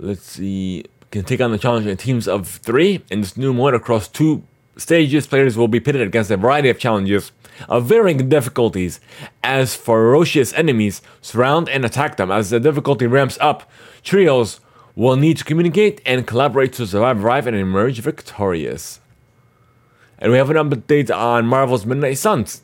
[0.00, 3.02] let's see, can take on the challenge in teams of three.
[3.10, 4.42] In this new mode, across two
[4.76, 7.32] stages, players will be pitted against a variety of challenges
[7.68, 9.00] of varying difficulties
[9.44, 12.30] as ferocious enemies surround and attack them.
[12.30, 13.70] As the difficulty ramps up,
[14.02, 14.60] trios
[14.94, 19.00] will need to communicate and collaborate to survive, arrive, and emerge victorious.
[20.18, 22.62] And we have an update on Marvel's Midnight Suns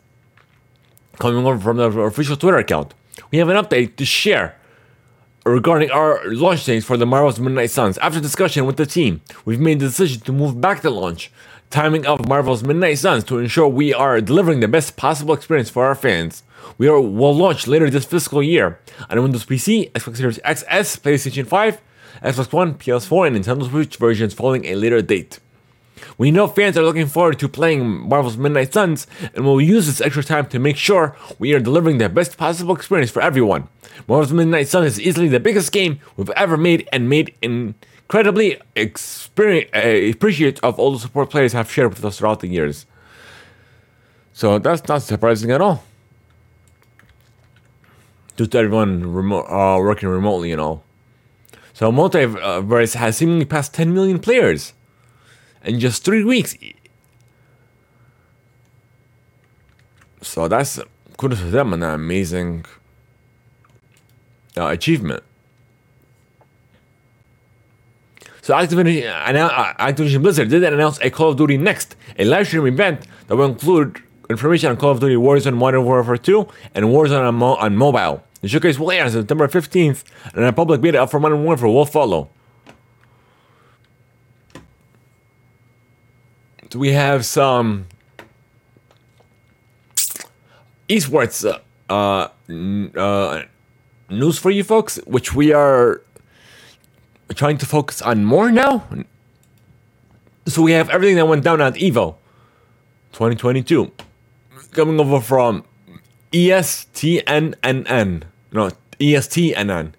[1.18, 2.94] coming over from the official Twitter account.
[3.30, 4.56] We have an update to share
[5.46, 7.98] regarding our launch dates for the Marvel's Midnight Suns.
[7.98, 11.30] After discussion with the team, we've made the decision to move back the launch
[11.70, 15.84] timing of Marvel's Midnight Suns to ensure we are delivering the best possible experience for
[15.84, 16.42] our fans.
[16.78, 21.46] We are, will launch later this fiscal year on Windows PC, Xbox Series XS, PlayStation
[21.46, 21.80] 5,
[22.22, 25.38] Xbox One, PS4, and Nintendo Switch versions following a later date.
[26.18, 30.00] We know fans are looking forward to playing Marvel's Midnight Suns, and we'll use this
[30.00, 33.68] extra time to make sure we are delivering the best possible experience for everyone.
[34.08, 38.88] Marvel's Midnight Suns is easily the biggest game we've ever made and made incredibly uh,
[40.10, 42.86] appreciative of all the support players have shared with us throughout the years.
[44.32, 45.82] So that's not surprising at all.
[48.36, 50.84] Just everyone remote, uh, working remotely and all.
[51.72, 54.74] So MultiVersus has seemingly passed 10 million players
[55.66, 56.56] in just three weeks.
[60.22, 60.80] So that's
[61.18, 62.64] kudos to them and an amazing
[64.56, 65.22] uh, achievement.
[68.42, 72.66] So Activision, uh, Activision Blizzard did announce a Call of Duty Next, a live stream
[72.66, 74.00] event that will include
[74.30, 78.22] information on Call of Duty Warzone Modern Warfare 2 and Warzone on, mo- on mobile.
[78.42, 81.86] The showcase will air on September 15th, and a public beta for Modern Warfare will
[81.86, 82.30] follow.
[86.74, 87.86] We have some
[90.88, 91.58] esports uh,
[91.92, 92.28] uh,
[92.98, 93.42] uh,
[94.08, 96.02] news for you folks, which we are
[97.34, 98.84] trying to focus on more now.
[100.46, 102.16] So we have everything that went down at Evo
[103.12, 103.90] 2022
[104.72, 105.64] coming over from
[106.32, 108.22] ESTNNN.
[108.52, 108.70] No,
[109.00, 109.92] ESTNN.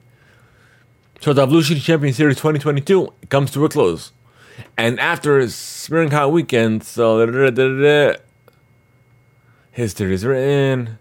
[1.19, 4.11] So the Evolution Champion Series 2022 comes to a close.
[4.77, 7.25] And after Spring Hot Weekend, so
[9.71, 10.97] history is written.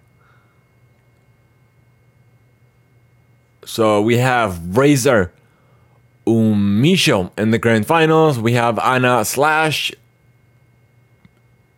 [3.65, 5.33] So we have Razor
[6.27, 8.39] Umisho in the grand finals.
[8.39, 9.93] We have Anna Slash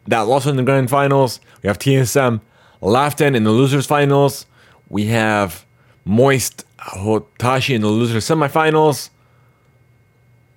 [0.09, 1.39] that lost in the grand finals.
[1.63, 2.41] We have TSM
[2.83, 4.47] Leffen in the losers finals.
[4.89, 5.67] We have
[6.05, 9.11] Moist Hotashi in the losers semifinals.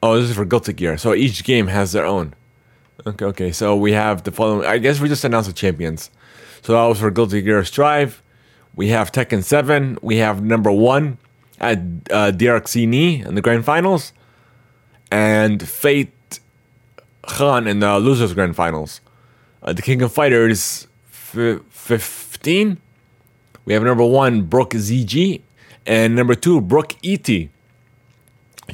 [0.04, 0.98] Oh, this is for Guilty Gear.
[0.98, 2.34] So each game has their own.
[3.06, 3.52] Okay, okay.
[3.52, 4.66] So we have the following.
[4.66, 6.10] I guess we just announced the champions.
[6.62, 8.22] So that was for Guilty Gear Strive.
[8.76, 9.98] We have Tekken 7.
[10.02, 11.18] We have number one
[11.60, 11.78] at
[12.10, 14.14] uh, DRXini in the grand finals.
[15.12, 16.40] and Fate
[17.24, 19.02] Khan in the losers grand finals.
[19.62, 22.78] Uh, the King of Fighters f- 15.
[23.66, 25.42] We have number one Brooke ZG
[25.86, 27.28] and number two Brooke ET.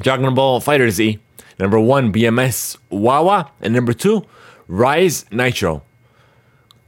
[0.00, 1.18] Dragon Ball FighterZ.
[1.58, 4.24] Number one BMS Wawa and number two
[4.68, 5.82] Rise Nitro.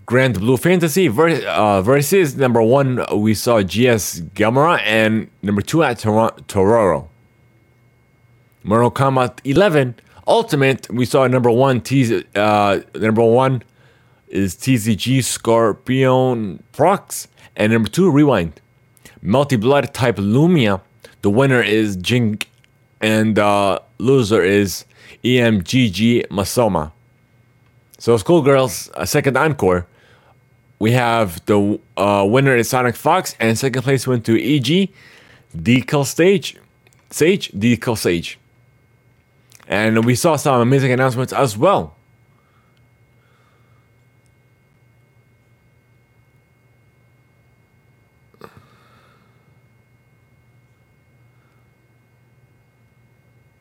[0.06, 5.98] Granblue Fantasy ver- uh, versus number one we saw GS Gamera and number two at
[6.00, 7.08] Tor- Tororo.
[8.62, 9.94] Mortal Kombat 11
[10.26, 13.62] Ultimate we saw number one T uh, number one
[14.28, 18.61] is TCG Scorpion Prox and number two Rewind.
[19.24, 20.80] Melty Blood Type Lumina.
[21.22, 22.48] The winner is Jink
[23.01, 24.84] and uh, loser is
[25.24, 26.92] EMGG Masoma.
[27.98, 29.86] So Skullgirls, a second encore.
[30.78, 34.88] We have the uh, winner is SonicFox, and second place went to EG
[35.55, 36.57] Decal Stage,
[37.11, 38.38] Sage Decal Sage.
[39.68, 41.94] And we saw some amazing announcements as well.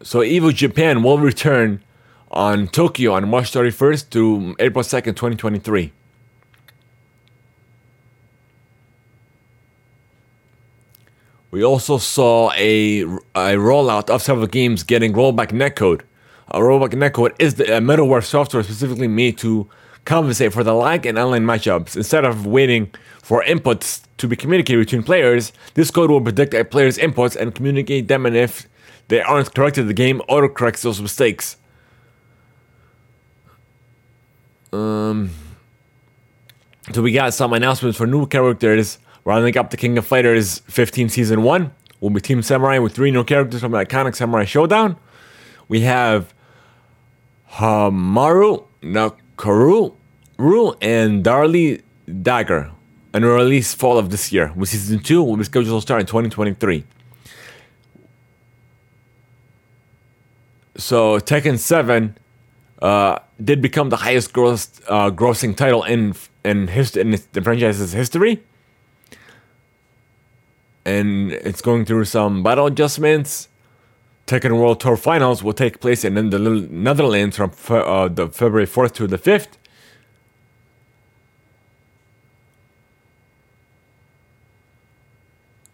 [0.09, 1.83] So Evo Japan will return
[2.31, 5.91] on Tokyo on March 31st to April 2nd, 2023.
[11.51, 16.01] We also saw a, a rollout of several games getting rollback netcode.
[16.47, 19.69] A rollback netcode is the a middleware software specifically made to
[20.05, 21.95] compensate for the lag in online matchups.
[21.95, 22.91] Instead of waiting
[23.21, 27.53] for inputs to be communicated between players, this code will predict a player's inputs and
[27.53, 28.67] communicate them, and if
[29.09, 31.57] they aren't corrected, the game autocorrects those mistakes.
[34.71, 35.31] Um,
[36.93, 38.99] so we got some announcements for new characters.
[39.25, 43.11] Rounding up the King of Fighters 15 Season 1 will be Team Samurai with three
[43.11, 44.97] new characters from the iconic Samurai Shodown.
[45.67, 46.33] We have
[47.51, 49.95] Haohmaru Nakaru
[50.39, 51.81] Ru, and Darli
[52.21, 52.71] Dagger,
[53.13, 55.99] and will release fall of this year, with Season 2 will be scheduled to start
[55.99, 56.85] in 2023.
[60.79, 62.17] So Tekken 7
[62.81, 66.15] uh, did become the highest gross, uh, grossing title in
[66.45, 68.41] in, hist- in the franchise's history.
[70.85, 73.49] And it's going through some battle adjustments.
[74.25, 78.65] Tekken World Tour Finals will take place in the Netherlands from fe- uh, the February
[78.67, 79.57] 4th to the 5th.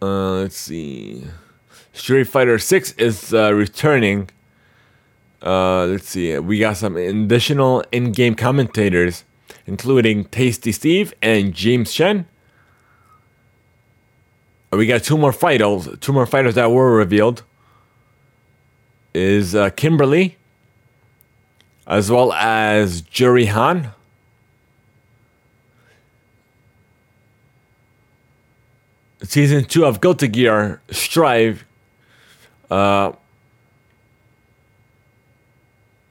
[0.01, 1.25] Uh, let's see.
[1.93, 4.29] Street Fighter 6 is uh, returning
[5.45, 6.37] uh, let's see.
[6.39, 9.23] We got some additional in-game commentators,
[9.67, 12.25] including Tasty Steve and James Chen.
[14.71, 15.87] We got two more fighters.
[16.01, 17.43] Two more fighters that were revealed.
[19.13, 20.37] Is uh, Kimberly,
[21.87, 23.91] as well as Juri Han.
[29.23, 31.65] Season two of Guilty Gear Strive.
[32.69, 33.13] Uh,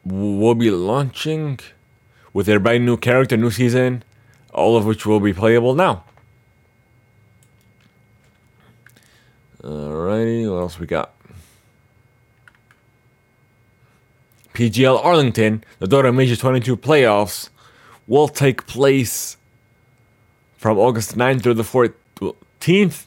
[0.05, 1.59] will be launching
[2.33, 4.03] with their brand new character, new season,
[4.53, 6.05] all of which will be playable now.
[9.63, 11.15] Alrighty, what else we got?
[14.53, 17.49] PGL Arlington, the Dota Major 22 playoffs,
[18.07, 19.37] will take place
[20.57, 23.07] from August 9th through the 14th.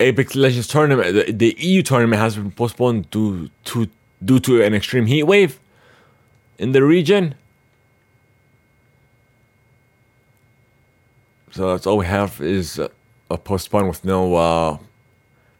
[0.00, 3.88] Apex Legends tournament, the, the EU tournament has been postponed due to
[4.24, 5.60] due to an extreme heat wave
[6.58, 7.34] in the region.
[11.52, 12.90] So that's all we have is a,
[13.30, 14.78] a postpone with no uh,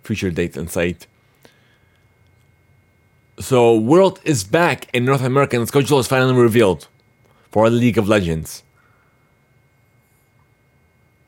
[0.03, 1.07] future date in sight.
[3.39, 6.89] So World is back in North America and the schedule is finally revealed
[7.51, 8.63] for League of Legends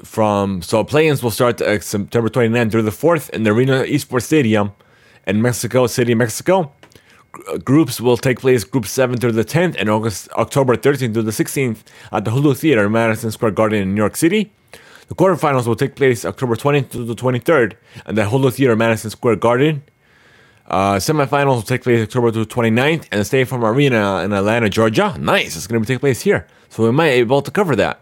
[0.05, 4.23] from so play-ins will start uh, September 29th through the 4th in the Arena Esports
[4.23, 4.73] Stadium
[5.27, 6.73] in Mexico City, Mexico.
[7.65, 11.31] Groups will take place Group 7 through the 10th and August October 13th through the
[11.31, 11.79] 16th
[12.13, 14.53] at the Hulu Theater in Madison Square Garden in New York City.
[15.09, 17.75] The quarterfinals will take place October 20th to the 23rd
[18.05, 19.83] at the Hulu Theater Madison Square Garden.
[20.67, 24.69] Uh, semifinals will take place October to 29th and the State Farm Arena in Atlanta,
[24.69, 25.17] Georgia.
[25.19, 26.47] Nice, it's going to take place here.
[26.69, 28.02] So we might be able to cover that.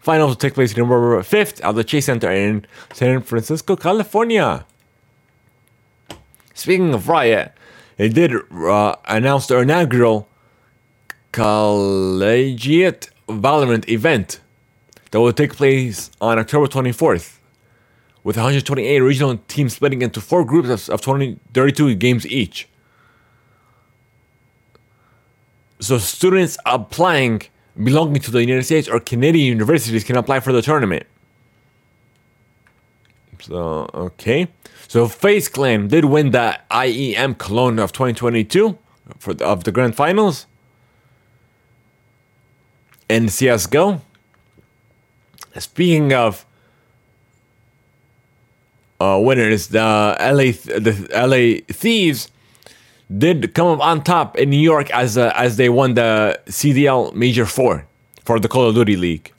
[0.00, 4.66] Finals will take place November 5th at the Chase Center in San Francisco, California.
[6.54, 7.52] Speaking of Riot,
[7.96, 10.28] they did uh, announce their inaugural
[11.32, 14.40] Collegiate Valorant event
[15.10, 17.38] that will take place on October 24th,
[18.24, 22.68] with 128 regional teams splitting into four groups of, of 20, 32 games each.
[25.80, 27.42] So students applying
[27.82, 31.04] belonging to the United States or Canadian universities can apply for the tournament.
[33.40, 34.48] So okay,
[34.86, 38.78] so FaZe Clan did win the IEM Cologne of 2022
[39.18, 40.46] for the, of the grand finals
[43.08, 44.02] And CS:GO.
[45.58, 46.46] Speaking of
[49.00, 52.30] uh, winners, the LA the LA Thieves
[53.16, 57.12] did come up on top in New York as uh, as they won the CDL
[57.14, 57.86] Major Four
[58.24, 59.32] for the Call of Duty League.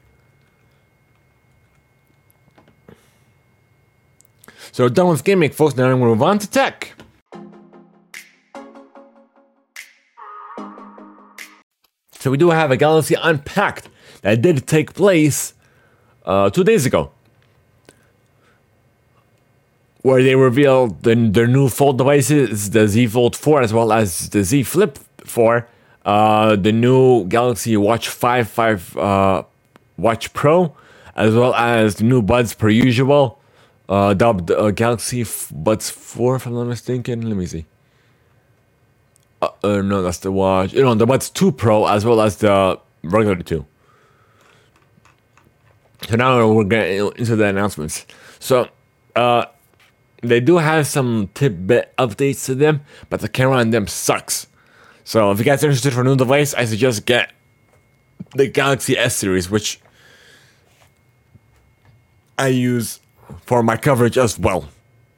[4.74, 5.76] So done with gaming, folks.
[5.76, 6.94] Now I'm going to move on to tech.
[12.20, 13.90] So we do have a Galaxy Unpacked
[14.22, 15.56] that did take place
[16.24, 17.12] uh, two days ago,
[20.02, 24.30] where they revealed the, their new fold devices, the Z Fold 4 as well as
[24.30, 25.68] the Z Flip 4,
[26.06, 29.44] uh, the new Galaxy Watch 5 5 uh,
[29.98, 30.76] Watch Pro,
[31.16, 33.40] as well as the new buds per usual,
[33.90, 37.22] uh, dubbed uh, Galaxy F- Buds 4, if I'm not mistaken.
[37.28, 37.66] Let me see.
[39.42, 40.74] Uh, uh, no, that's the watch.
[40.74, 43.66] You know, the Buds 2 Pro as well as the regular 2.
[46.10, 48.08] So now we're getting into the announcements.
[48.40, 48.70] So,
[49.16, 49.46] uh,
[50.22, 54.48] they do have some tidbit updates to them, but the camera on them sucks.
[55.04, 57.32] So if you guys are interested for a new device, I suggest get
[58.36, 59.82] the Galaxy S series, which
[62.38, 63.00] I use
[63.46, 64.70] for my coverage as well.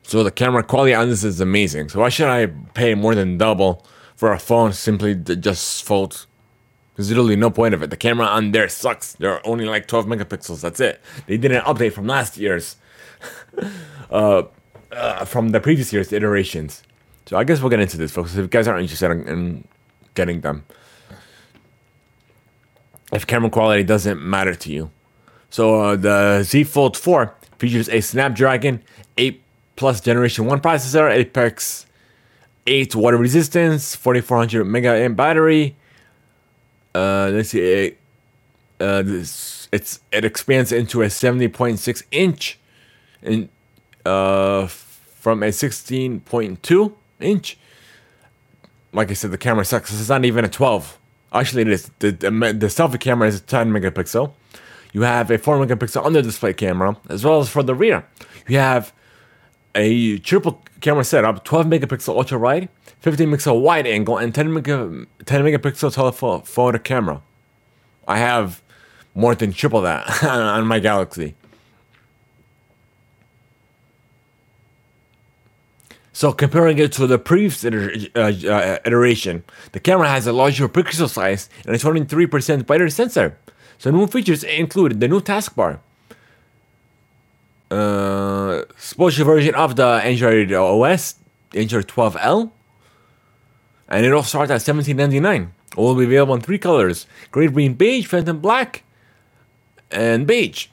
[0.03, 1.89] So the camera quality on this is amazing.
[1.89, 3.85] So why should I pay more than double
[4.15, 6.25] for a phone simply to just fold?
[6.95, 7.89] There's literally no point of it.
[7.89, 9.13] The camera on there sucks.
[9.13, 10.61] They're only like 12 megapixels.
[10.61, 11.01] That's it.
[11.25, 12.75] They did an update from last year's,
[14.11, 14.43] uh,
[14.93, 16.83] uh, from the previous year's iterations.
[17.25, 18.31] So I guess we'll get into this, folks.
[18.33, 19.67] If you guys aren't interested in, in
[20.13, 20.65] getting them,
[23.11, 24.91] if camera quality doesn't matter to you,
[25.49, 28.81] so uh, the Z Fold 4 features a Snapdragon
[29.17, 29.41] 8
[29.75, 31.85] Plus Generation 1 processor, Apex
[32.67, 35.75] 8 water resistance, 4400 mega amp battery.
[36.95, 37.97] Uh, let's see, it,
[38.79, 42.59] uh, this it's it expands into a 70.6 inch,
[43.23, 43.49] and
[44.05, 44.67] uh,
[45.23, 47.57] from a 16.2 inch.
[48.91, 49.97] Like I said, the camera sucks.
[49.97, 50.99] It's not even a 12.
[51.31, 51.89] Actually, it is.
[51.99, 54.33] The, the, the selfie camera is 10 megapixel.
[54.91, 58.05] You have a 4 megapixel under display camera, as well as for the rear.
[58.49, 58.91] You have
[59.73, 62.67] a triple camera setup 12 megapixel ultra wide,
[62.99, 67.21] 15 megapixel wide angle, and 10, mega, 10 megapixel telephoto camera.
[68.09, 68.61] I have
[69.15, 71.35] more than triple that on my Galaxy.
[76.15, 77.69] So comparing it to the previous uh,
[78.15, 83.35] uh, iteration, the camera has a larger pixel size and a 23% brighter sensor.
[83.79, 85.79] So new features include the new taskbar,
[87.71, 91.15] uh, special version of the Android OS,
[91.55, 92.51] Android 12L,
[93.89, 95.49] and it'll start at 17.99.
[95.71, 98.83] It will be available in three colors: gray, green, beige, phantom black,
[99.89, 100.67] and beige.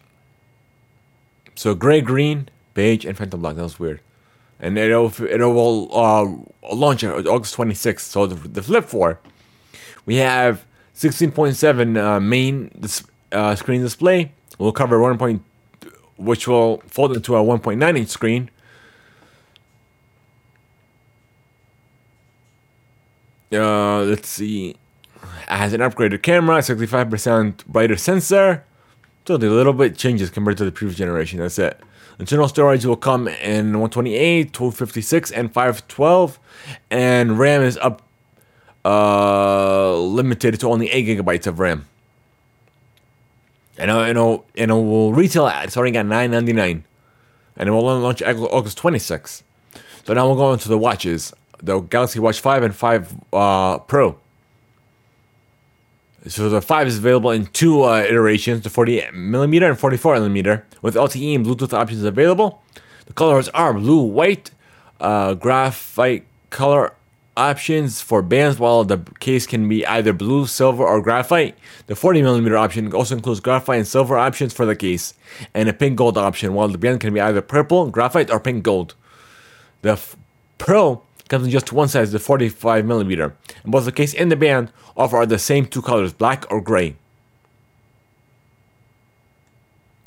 [1.54, 3.56] So gray, green, beige, and phantom black.
[3.56, 4.00] That was weird
[4.60, 8.00] and it'll it will uh, launch on August 26th.
[8.00, 9.18] So the, the Flip 4,
[10.06, 14.32] we have 16.7 uh, main dis- uh, screen display.
[14.58, 15.16] We'll cover 1.
[15.16, 15.42] Point,
[16.16, 18.50] which will fold into a 1.9 inch screen.
[23.52, 24.70] Uh, let's see.
[24.70, 24.76] It
[25.48, 28.64] has an upgraded camera, 65% brighter sensor.
[29.26, 31.38] So the little bit changes compared to the previous generation.
[31.40, 31.80] That's it.
[32.20, 36.38] Internal storage will come in 128, 256, and 512,
[36.90, 38.02] and RAM is up
[38.84, 41.86] uh, limited to only 8 gigabytes of RAM.
[43.78, 46.82] And, uh, and, it'll, and it will retail at starting at 9.99,
[47.56, 49.42] and it will launch August 26th.
[50.04, 54.18] So now we'll go into the watches, the Galaxy Watch 5 and 5 uh, Pro.
[56.26, 60.66] So the 5 is available in two uh, iterations, the 40 millimeter and 44 millimeter,
[60.82, 62.62] with LTE and Bluetooth options available.
[63.06, 64.50] The colors are blue, white,
[65.00, 66.92] uh, graphite color
[67.36, 71.56] options for bands, while the case can be either blue, silver, or graphite.
[71.86, 75.14] The 40 millimeter option also includes graphite and silver options for the case,
[75.54, 78.62] and a pink gold option, while the band can be either purple, graphite, or pink
[78.62, 78.94] gold.
[79.80, 80.16] The F-
[80.58, 84.36] Pro comes in just one size, the 45 millimeter, and both the case and the
[84.36, 86.96] band offer the same two colors, black or gray.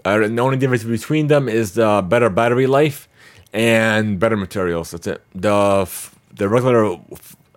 [0.06, 3.08] Uh, the only difference between them is the better battery life
[3.54, 4.92] and better materials.
[4.92, 5.22] That's it.
[5.34, 5.90] The
[6.34, 7.00] the regular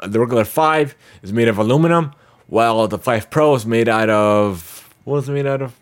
[0.07, 2.13] the regular five is made of aluminum,
[2.47, 5.75] while the five Pro is made out of what was it made out of?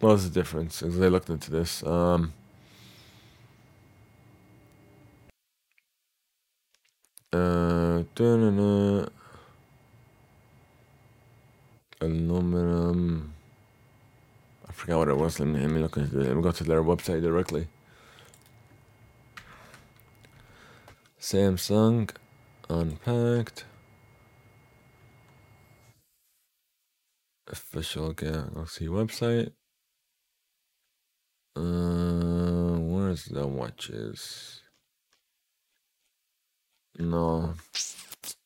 [0.00, 0.82] What was the difference?
[0.82, 2.32] As I looked into this, um,
[7.32, 8.02] uh,
[12.00, 13.34] aluminum.
[14.68, 15.38] I forgot what it was.
[15.40, 16.12] Let me, let me look it.
[16.12, 17.68] Let me go to their website directly.
[21.20, 22.10] Samsung
[22.68, 23.64] Unpacked.
[27.48, 29.52] Official Galaxy website.
[31.54, 34.61] Uh, where's the watches?
[36.98, 37.54] No,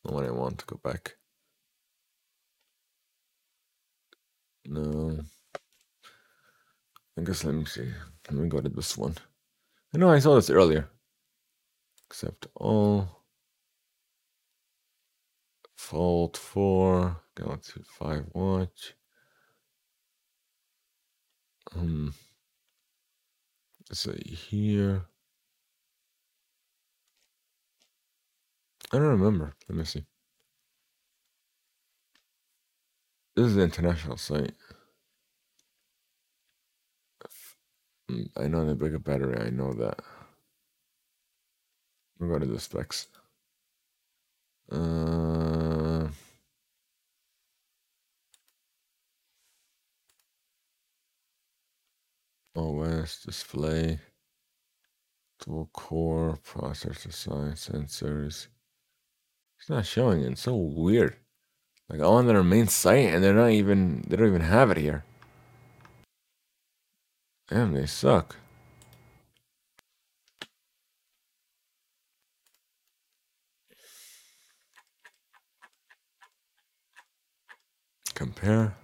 [0.05, 1.17] not what I want to go back.
[4.67, 5.19] No.
[7.19, 7.89] I guess let me see.
[8.31, 9.17] Let me go to this one.
[9.95, 10.89] I know I saw this earlier.
[12.09, 13.09] Accept all.
[15.77, 17.17] Fold 4.
[17.37, 18.95] Galaxy 5 watch.
[21.75, 22.15] Um.
[23.89, 25.07] Let's see here.
[28.93, 29.55] I don't remember.
[29.69, 30.05] Let me see.
[33.37, 34.55] This is an international site.
[38.37, 40.01] I know the bigger battery, I know that.
[42.19, 43.09] We'll go to the specs.
[44.71, 46.09] Uh,
[52.57, 53.99] OS display,
[55.45, 58.49] dual core processor size sensors.
[59.59, 60.23] It's not showing.
[60.23, 61.17] It's so weird.
[61.89, 64.05] Like I on their main site, and they're not even.
[64.09, 65.05] They don't even have it here.
[67.49, 68.37] Damn, they suck.
[78.15, 78.75] Compare.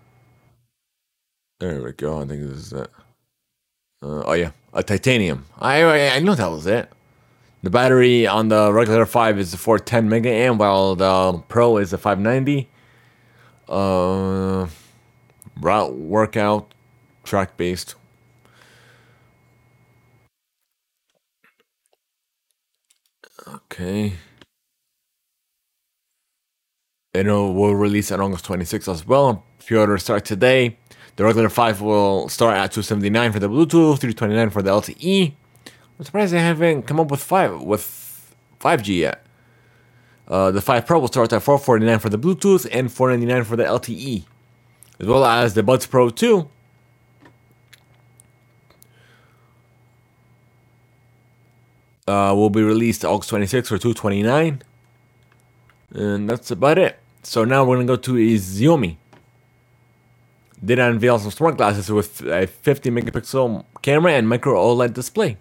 [1.59, 2.21] There we go.
[2.21, 2.91] I think this is it.
[4.03, 5.47] Uh, oh yeah, a titanium.
[5.61, 6.89] I I know that was it.
[7.63, 11.93] The battery on the regular five is the 410 mega amp, while the Pro is
[11.93, 12.69] the 590.
[13.69, 14.67] Uh,
[15.61, 16.75] route workout,
[17.23, 17.95] track based.
[23.47, 24.15] Okay.
[27.15, 29.45] And it will release on August 26th as well.
[29.65, 30.79] Pre-order start today.
[31.17, 35.35] The regular 5 will start at 279 for the Bluetooth, 329 for the LTE.
[35.99, 39.25] I'm surprised they haven't come up with 5 with 5G yet.
[40.27, 43.65] Uh, the 5 Pro will start at 449 for the Bluetooth and 499 for the
[43.65, 44.25] LTE.
[45.01, 46.49] As well as the Buds Pro 2
[52.07, 54.63] uh, will be released August 26th for 229
[55.95, 56.99] and that's about it.
[57.23, 58.97] So now we're gonna go to a Xiaomi.
[60.65, 65.37] Did unveil some smart glasses with a 50 megapixel camera and micro OLED display.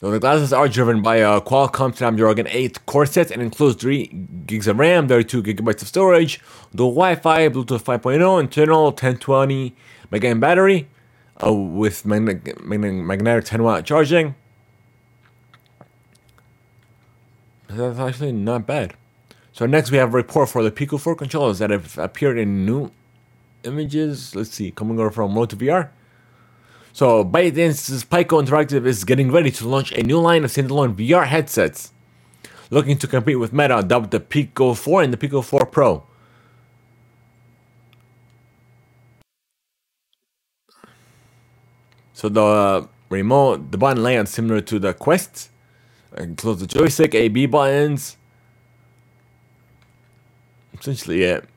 [0.00, 4.06] So the glasses are driven by a Qualcomm Snapdragon 8 core set and includes 3
[4.46, 6.40] gigs of RAM, 32 gigabytes of storage,
[6.74, 9.74] dual Wi-Fi, Bluetooth 5.0, internal 1020
[10.10, 10.88] mAh battery
[11.44, 14.34] uh, with magnetic, magnetic 10 watt charging.
[17.68, 18.94] That's actually not bad.
[19.52, 22.64] So next we have a report for the Pico 4 controllers that have appeared in
[22.64, 22.90] new
[23.64, 24.34] images.
[24.34, 25.90] Let's see, coming over from Road to VR.
[26.92, 31.26] So ByteDance's Pico Interactive is getting ready to launch a new line of standalone VR
[31.26, 31.92] headsets,
[32.70, 36.04] looking to compete with Meta, dubbed the Pico 4 and the Pico 4 Pro.
[42.12, 45.48] So the uh, remote, the button layout similar to the Quest,
[46.18, 48.16] includes the joystick, AB buttons.
[50.78, 51.48] Essentially it.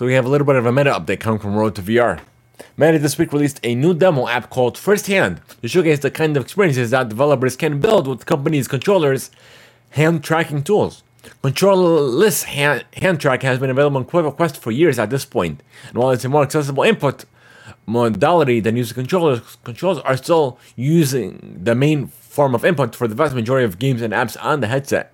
[0.00, 2.20] So we have a little bit of a meta update coming from Road to VR.
[2.78, 6.44] Meta this week released a new demo app called Firsthand to showcase the kind of
[6.44, 9.30] experiences that developers can build with companies' controllers
[9.90, 11.02] hand tracking tools.
[11.44, 15.98] Controllerless hand, hand track has been available on Quest for years at this point, and
[15.98, 17.26] while it's a more accessible input
[17.84, 23.14] modality than using controllers, controls are still using the main form of input for the
[23.14, 25.12] vast majority of games and apps on the headset.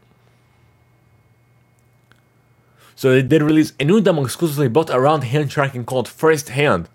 [2.97, 6.89] So they did release a new demo exclusively built around hand tracking called First Hand.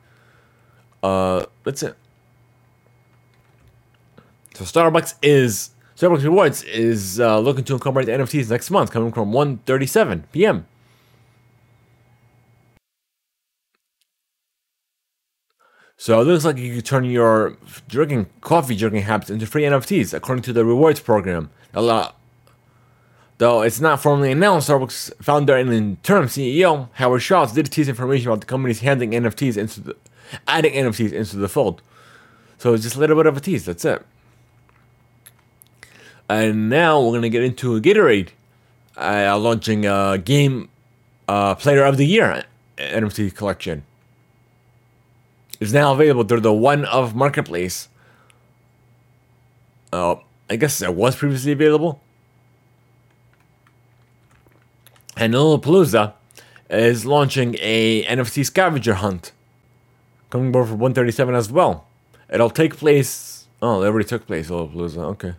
[1.03, 1.95] Uh, that's it.
[4.55, 9.31] So Starbucks is Starbucks Rewards is uh, looking to incorporate NFTs next month, coming from
[9.31, 10.65] 1:37 p.m.
[15.97, 20.15] So it looks like you can turn your drinking coffee drinking habits into free NFTs,
[20.15, 21.51] according to the rewards program.
[23.41, 28.27] Though it's not formally announced, Starbucks founder and interim CEO Howard Schultz did tease information
[28.27, 29.95] about the company's handing NFTs into the
[30.47, 31.81] adding NFTs into the fold.
[32.59, 33.65] So it's just a little bit of a tease.
[33.65, 34.05] That's it.
[36.29, 38.29] And now we're gonna get into Gatorade
[38.95, 40.69] uh, launching a game
[41.27, 42.43] uh, Player of the Year
[42.77, 43.85] NFT collection.
[45.59, 47.89] It's now available through the OneOf Marketplace.
[49.91, 50.17] Uh,
[50.47, 52.01] I guess it was previously available.
[55.21, 56.13] And Lollapalooza
[56.67, 59.33] is launching a NFT scavenger hunt.
[60.31, 61.85] Coming aboard for 137 as well.
[62.27, 63.45] It'll take place.
[63.61, 64.97] Oh, it already took place, Lollapalooza.
[64.97, 65.35] Okay.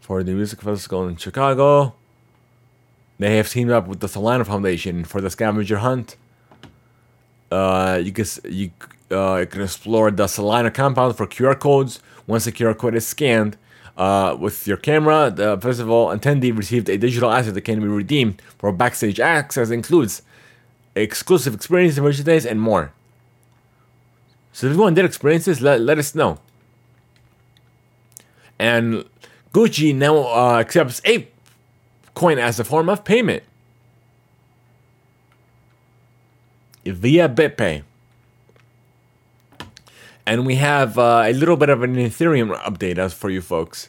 [0.00, 1.94] For the music festival in Chicago.
[3.20, 6.16] They have teamed up with the Solana Foundation for the scavenger hunt.
[7.48, 8.72] Uh, you can you
[9.12, 12.00] uh, you can explore the Solana compound for QR codes.
[12.26, 13.56] Once the QR code is scanned,
[13.96, 18.40] uh, with your camera, the festival attendee received a digital asset that can be redeemed
[18.58, 19.70] for backstage access.
[19.70, 20.22] Includes
[20.94, 22.92] exclusive experiences, merchandise, and more.
[24.52, 26.38] So if anyone did experiences, let, let us know.
[28.58, 29.04] And
[29.52, 31.34] Gucci now uh, accepts Ape
[32.14, 33.42] coin as a form of payment
[36.84, 37.82] via BitPay.
[40.26, 43.88] And we have uh, a little bit of an Ethereum update as for you folks.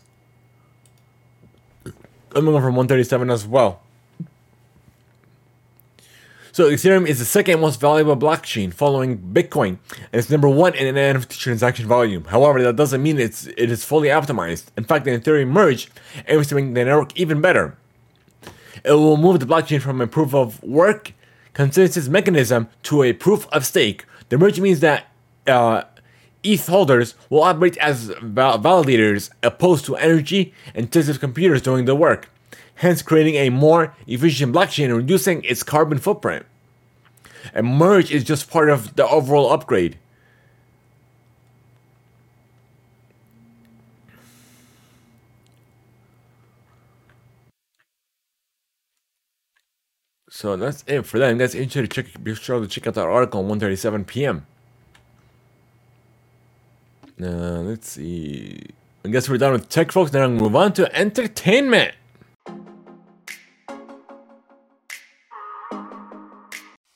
[1.85, 1.93] I'm
[2.45, 3.81] Coming from 137 as well.
[6.51, 10.93] So Ethereum is the second most valuable blockchain following Bitcoin, and it's number one in
[10.93, 12.25] NFT transaction volume.
[12.25, 14.65] However, that doesn't mean it's it is fully optimized.
[14.77, 15.89] In fact, the Ethereum merge
[16.27, 17.75] aims to make the network even better.
[18.83, 21.13] It will move the blockchain from a proof of work
[21.53, 24.05] consensus mechanism to a proof of stake.
[24.29, 25.07] The merge means that
[25.47, 25.83] uh,
[26.43, 32.29] ETH holders will operate as val- validators opposed to energy intensive computers doing the work,
[32.75, 36.45] hence creating a more efficient blockchain and reducing its carbon footprint.
[37.53, 39.97] A merge is just part of the overall upgrade.
[50.29, 51.37] So that's it for that.
[51.37, 54.47] Guys, interested to check, be sure to check out that article on 1:37 p.m.
[57.21, 58.59] Uh, let's see.
[59.05, 60.13] I guess we're done with tech, folks.
[60.13, 61.93] Now I'm gonna move on to entertainment.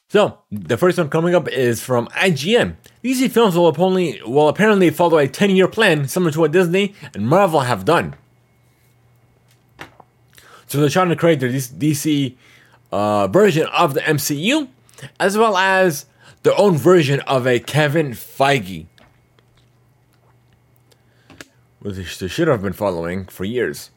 [0.10, 2.78] So the first one coming up is from IGN.
[3.04, 7.28] DC Films will apparently will apparently follow a 10-year plan similar to what Disney and
[7.28, 8.16] Marvel have done.
[10.68, 12.36] So they're trying to create their DC
[12.92, 14.70] uh, version of the MCU,
[15.20, 16.06] as well as
[16.44, 18.86] their own version of a Kevin Feige,
[21.80, 23.92] which they should have been following for years.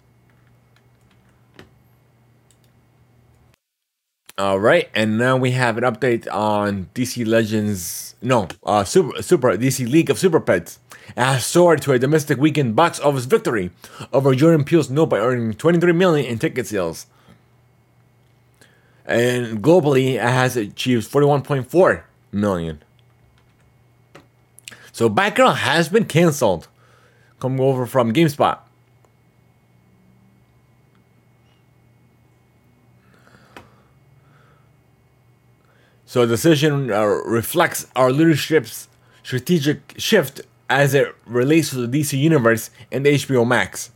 [4.41, 8.15] All right, and now we have an update on DC Legends.
[8.23, 10.79] No, uh, Super Super DC League of Super Pets.
[11.15, 13.71] Has soared to a domestic weekend box office victory
[14.15, 17.07] over Jordan Peele's No by earning 23 million in ticket sales.
[19.05, 22.83] And globally, it has achieved 41.4 million.
[24.93, 26.69] So Batgirl has been canceled.
[27.41, 28.59] Coming over from GameSpot.
[36.05, 38.89] So the decision uh, reflects our leadership's
[39.23, 43.91] strategic shift as it relates to the DC Universe and HBO Max.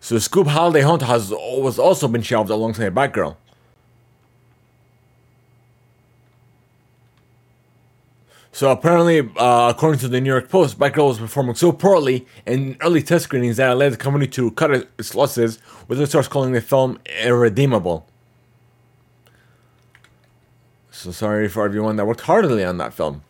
[0.00, 3.36] So Scoob Holiday Haunt has was also been shelved alongside Batgirl.
[8.54, 12.76] So apparently, uh, according to the New York Post, Batgirl was performing so poorly in
[12.82, 16.28] early test screenings that it led the company to cut its losses, with the source
[16.28, 18.06] calling the film irredeemable.
[20.92, 23.24] So sorry for everyone that worked heartily on that film.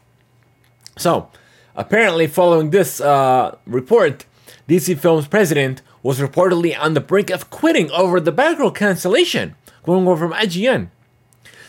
[0.99, 1.31] So,
[1.75, 4.27] apparently, following this uh, report,
[4.69, 9.55] DC Films president was reportedly on the brink of quitting over the Batgirl cancellation,
[9.85, 10.91] going over from IGN.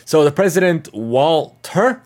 [0.04, 2.02] So the president, Walter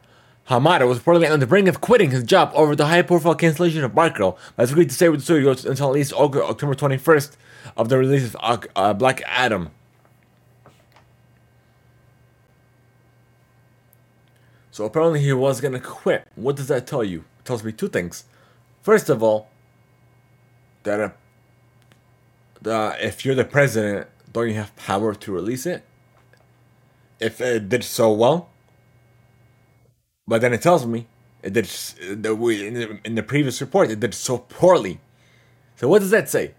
[0.50, 3.92] Hamada, was reportedly on the brink of quitting his job over the high-profile cancellation of
[3.92, 7.36] Batgirl, but has agreed to stay with the studio until at least October 21st
[7.78, 9.70] of the release of uh, Black Adam.
[14.72, 16.28] So apparently he was gonna quit.
[16.36, 17.26] What does that tell you?
[17.40, 18.24] It tells me two things.
[18.82, 19.50] First of all,
[20.84, 21.16] that
[22.66, 25.84] uh, if you're the president, don't you have power to release it?
[27.20, 28.49] If it did so well,
[30.30, 31.08] but then it tells me
[31.42, 35.00] that in the, previous report it did so poorly.
[35.76, 36.54] So what does that say?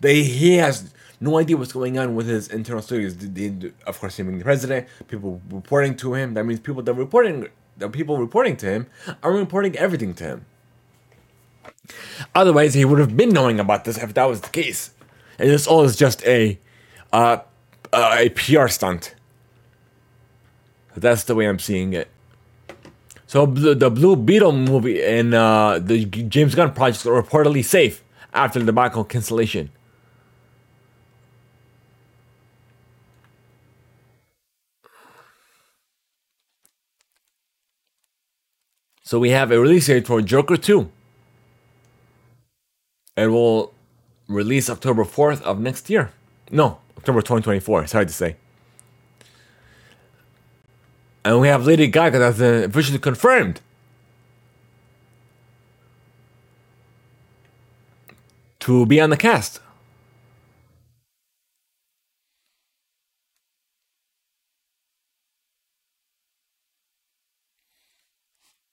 [0.00, 4.26] That he has no idea what's going on with his internal the- Of course, him
[4.28, 6.34] being the president, people reporting to him.
[6.34, 8.86] That means people that reporting, the people reporting to him
[9.24, 10.46] are reporting everything to him.
[12.36, 14.90] Otherwise, he would have been knowing about this if that was the case.
[15.40, 16.58] And this all is just a
[17.12, 17.38] uh,
[17.92, 19.14] uh, a PR stunt.
[20.94, 22.08] That's the way I'm seeing it.
[23.28, 28.02] So the, Blue Beetle movie and uh, the James Gunn projects are reportedly safe
[28.32, 29.70] after the debacle cancellation.
[39.02, 40.90] So we have a release date for Joker 2.
[43.18, 43.74] It will
[44.26, 46.12] release October 4th of next year.
[46.50, 47.88] No, October 2024.
[47.88, 48.36] Sorry to say.
[51.28, 53.60] And we have Lady Gaga that's officially confirmed.
[58.60, 59.60] To be on the cast.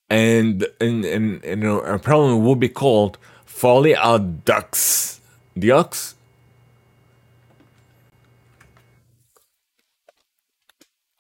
[0.10, 5.20] And and and, and apparently will be called Folie à Deux.
[5.58, 6.16] The Ducks?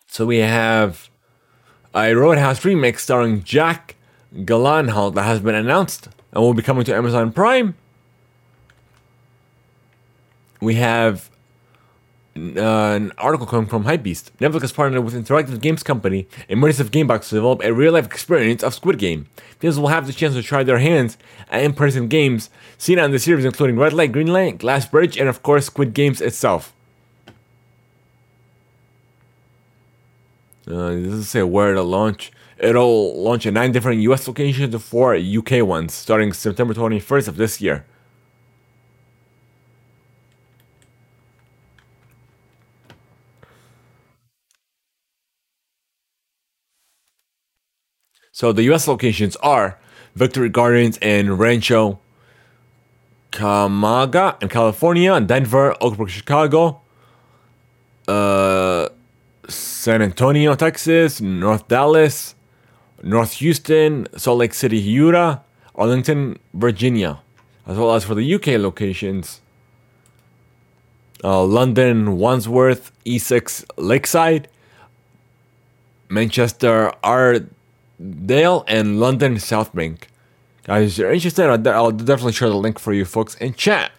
[0.07, 1.09] So we have
[1.95, 3.95] a Roadhouse remake starring Jake
[4.35, 7.75] Gyllenhaal that has been announced and will be coming to Amazon Prime.
[10.59, 11.29] We have
[12.35, 14.31] uh, an article coming from Hypebeast.
[14.41, 18.73] Netflix has partnered with interactive games company Immersive Gamebox to develop a real-life experience of
[18.73, 19.27] Squid Game.
[19.59, 21.17] Fans will have the chance to try their hands
[21.49, 25.29] at in-person games seen on the series, including Red Light, Green Light, Glass Bridge, and
[25.29, 26.74] of course Squid Games itself.
[30.67, 32.31] Uh, it doesn't say where to launch.
[32.57, 37.37] It'll launch in nine different US locations and four UK ones starting September 21st of
[37.37, 37.85] this year.
[48.31, 49.79] So the US locations are
[50.15, 51.99] Victoria Gardens and Rancho
[53.31, 56.81] Cucamonga in California, and Denver, Oak Brook, Chicago,
[58.07, 58.89] uh,
[59.85, 62.33] San Antonio, Texas, North Dallas,
[63.03, 65.41] North Houston, Salt Lake City, Utah,
[65.75, 67.19] Arlington, Virginia,
[67.67, 69.41] as well as for the UK locations.
[71.23, 74.47] Uh, London, Wandsworth, Essex, Lakeside,
[76.09, 80.07] Manchester, Arndale, and London, South Bank.
[80.63, 83.91] Guys, if you're interested, I'll, I'll definitely share the link for you folks in chat.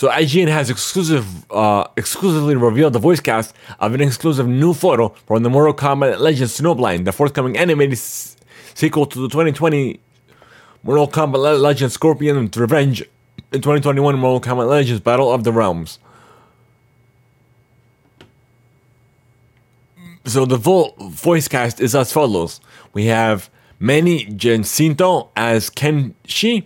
[0.00, 5.10] So IGN has exclusive, uh, exclusively revealed the voice cast of an exclusive new photo
[5.26, 8.34] from the Mortal Kombat Legends Snowblind, the forthcoming animated s-
[8.72, 10.00] sequel to the 2020
[10.84, 13.02] Mortal Kombat Le- Legends Scorpion's Revenge
[13.52, 15.98] in 2021 Mortal Kombat Legends Battle of the Realms.
[20.24, 22.62] So the full voice cast is as follows.
[22.94, 26.64] We have Manny Jacinto as Kenshi,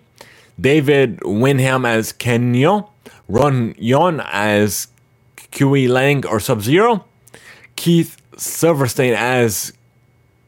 [0.61, 2.91] David Wenham as Kano,
[3.29, 4.89] Ron Yuan as
[5.37, 7.05] Kuai Liang or Sub Zero,
[7.77, 9.73] Keith Silverstein as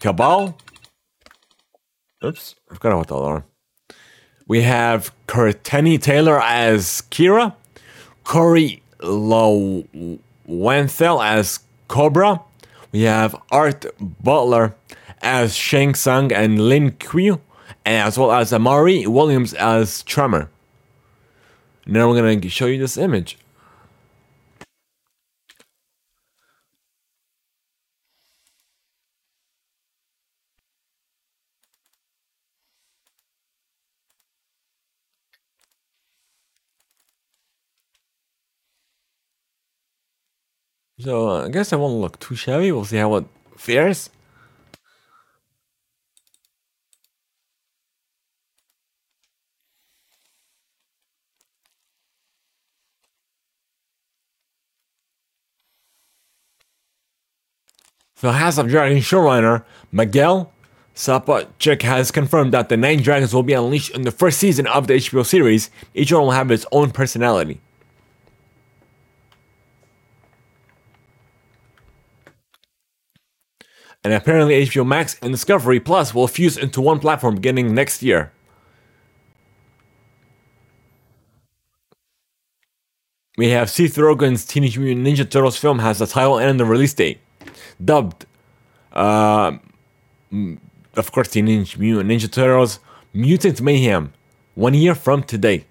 [0.01, 0.57] Kabal.
[2.25, 3.45] Oops, I forgot about the alarm.
[4.49, 7.55] We have Courtenay Taylor as Kira,
[8.25, 10.11] Corey Lowenthal
[11.23, 12.43] as Kobra.
[12.93, 13.87] We have Artt
[14.23, 14.77] Butler
[15.21, 17.41] as Shang Tsung and Lin Qiu,
[17.85, 20.51] as well as Amari Williams as Tremor.
[21.87, 23.39] Now we're gonna show you this image.
[40.99, 42.73] So I guess I won't look too shabby.
[42.73, 43.27] We'll see how it
[43.57, 44.11] fares.
[58.27, 59.63] So House of Dragon showrunner
[59.93, 60.53] Miguel
[60.97, 64.89] Sapochnik has confirmed that the Nine Dragons will be unleashed in the first season of
[64.89, 65.71] the HBO series.
[65.95, 67.61] Each one will have its own personality.
[74.03, 78.33] And apparently, HBO Max and Discovery Plus will fuse into one platform beginning next year.
[83.39, 86.93] We have Seth Rogen's Teenage Mutant Ninja Turtles film has the title and the release
[86.93, 87.21] date.
[87.85, 88.27] Dubbed,
[88.93, 89.59] uh,
[90.95, 92.81] of course, Teenage Mutant Ninja Turtles
[93.13, 94.13] Mutant Mayhem,
[94.55, 95.67] one year from today.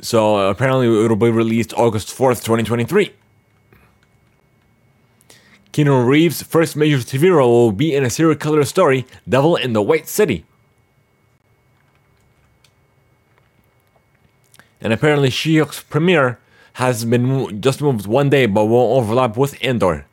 [0.00, 3.12] So apparently it'll be released August 4th, 2023.
[5.72, 9.72] Keanu Reeves' first major TV role will be in a serial killer story, Devil in
[9.72, 10.44] the White City.
[14.80, 16.40] And apparently She-Hulk's premiere
[16.74, 20.06] has been just moved one day but won't overlap with Andor.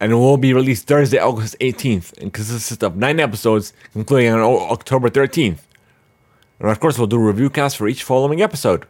[0.00, 4.40] And it will be released Thursday, August 18th, and consists of nine episodes, concluding on
[4.40, 5.60] October 13th.
[6.58, 8.86] And of course, we'll do a review casts for each following episode.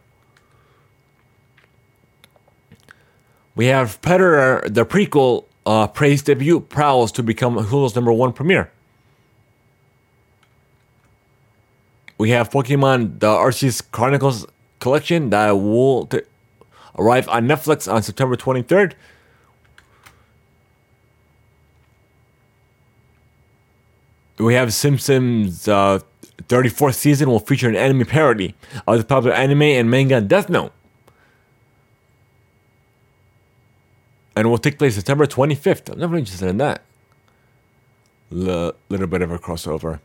[3.55, 8.71] We have Predator, the prequel, uh, Prey's debut prowls to become Hulu's number one premiere.
[12.17, 14.45] We have Pokemon, the Arceus Chronicles
[14.79, 16.21] collection that will t-
[16.97, 18.93] arrive on Netflix on September 23rd.
[24.41, 25.99] We have Simpsons uh,
[26.47, 28.55] 34th season will feature an anime parody
[28.87, 30.71] of the popular anime and manga Death Note.
[34.35, 35.91] And will take place September 25th.
[35.91, 36.81] I'm never interested in that.
[38.31, 39.99] L- little bit of a crossover.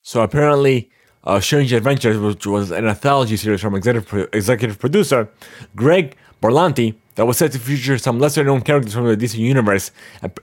[0.00, 0.90] So apparently,
[1.24, 5.28] uh, Strange Adventures, which was an anthology series from executive, pro- executive producer
[5.74, 9.90] Greg Berlanti, that was set to feature some lesser-known characters from the DC universe,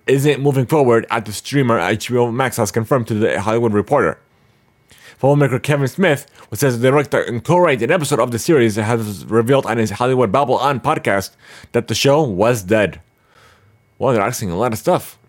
[0.08, 4.20] isn't moving forward at the streamer HBO Max has confirmed to the Hollywood Reporter.
[5.22, 9.24] Filmmaker Kevin Smith, who says the director and co-write an episode of the series, has
[9.26, 11.32] revealed on his Hollywood Babble On podcast
[11.74, 13.02] that the show was dead.
[14.00, 15.20] Well, they're asking a lot of stuff.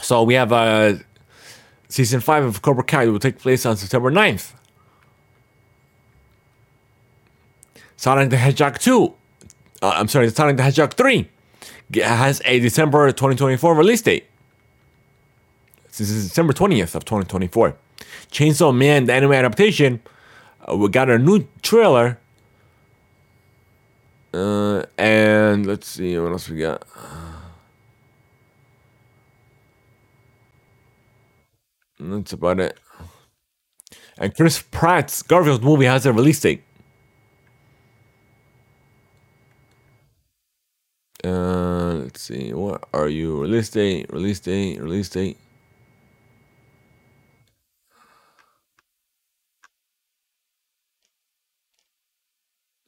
[0.00, 0.94] So we have uh,
[1.88, 4.52] season 5 of Cobra Kai will take place on September 9th.
[7.96, 9.14] Sonic the Hedgehog 2,
[9.84, 11.28] uh, I'm sorry, Sonic the Hedgehog 3
[11.96, 14.24] has a December 2024 release date.
[15.88, 17.76] This is December 20th of 2024.
[18.30, 20.00] Chainsaw Man, the anime adaptation,
[20.66, 22.18] uh, we got a new trailer.
[24.32, 26.82] Uh, and let's see what else we got.
[32.00, 32.80] That's about it.
[34.16, 36.62] And Chris Pratt's Garfield movie has a release date.
[41.24, 42.52] Uh, let's see.
[42.52, 43.40] What are you?
[43.40, 45.38] Release date, release date, release date.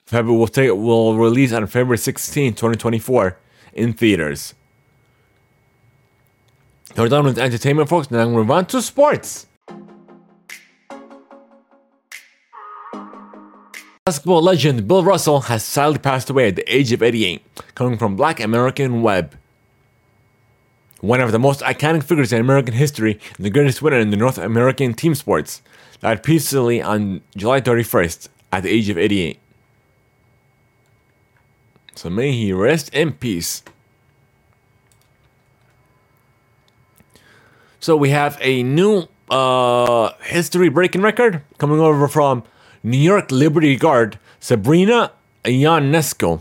[0.07, 3.39] February will take will release on February 16, 2024
[3.73, 4.55] in theaters.
[6.97, 8.11] We're done with entertainment, folks.
[8.11, 9.47] Now we're move on to sports.
[14.07, 17.43] Basketball legend Bill Russell has sadly passed away at the age of 88,
[17.75, 19.37] coming from Black American Web.
[21.01, 24.17] One of the most iconic figures in American history and the greatest winner in the
[24.17, 25.61] North American team sports,
[25.99, 29.41] died peacefully on July 31st at the age of 88.
[31.97, 33.65] So may he rest in peace.
[37.81, 42.45] So we have a new uh, history breaking record coming over from
[42.87, 45.11] New York Liberty Guard Sabrina
[45.45, 46.41] Ionescu.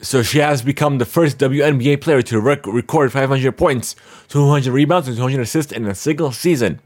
[0.00, 3.94] So she has become the first WNBA player to rec- record 500 points,
[4.26, 6.80] 200 rebounds, and 200 assists in a single season.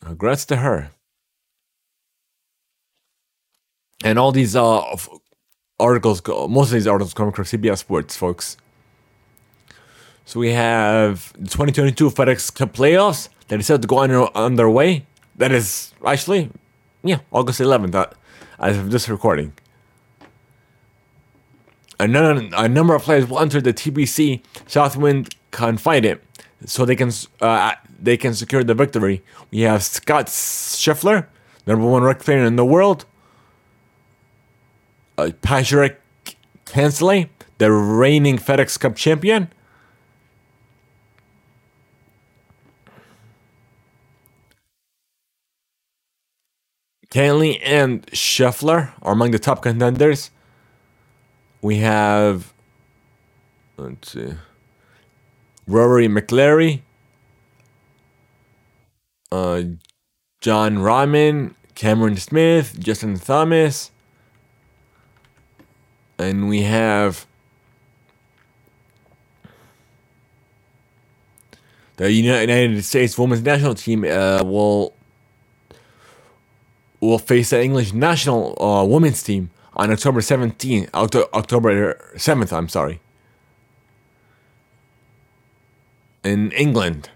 [0.00, 0.90] Congrats to her.
[4.02, 4.96] And all these uh,
[5.78, 8.56] articles, most of these articles come from CBS Sports, folks.
[10.24, 15.04] So we have the 2022 FedEx Cup playoffs that is set to go under underway.
[15.36, 16.50] That is actually,
[17.02, 18.06] yeah, August 11th, uh,
[18.58, 19.52] as of this recording.
[21.98, 26.20] A, number of players will enter the TPC Southwind Confident,
[26.64, 29.22] so they can uh, they can secure the victory.
[29.50, 31.26] We have Scott Scheffler,
[31.66, 33.04] number one rec player in the world.
[35.16, 36.00] Uh, Patrick
[36.72, 39.52] Hensley, the reigning FedEx Cup champion.
[47.12, 50.30] Cantlay and Scheffler are among the top contenders.
[51.60, 52.54] We have,
[53.76, 54.32] let's see,
[55.66, 56.80] Rory McIlroy,
[59.30, 59.62] uh,
[60.40, 63.90] John Rahman, Cameron Smith, Justin Thomas,
[66.18, 67.26] and we have
[71.96, 74.94] the United States women's national team uh, will
[77.02, 82.68] will face the English national uh, women's team on October 17th, Octo- October 7th, I'm
[82.68, 83.00] sorry,
[86.22, 87.10] in England.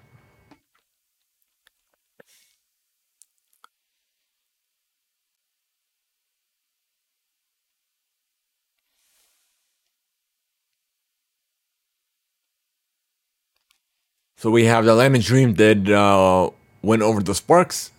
[14.39, 16.51] So we have the Atlanta Dream that uh,
[16.83, 17.91] went over the Sparks.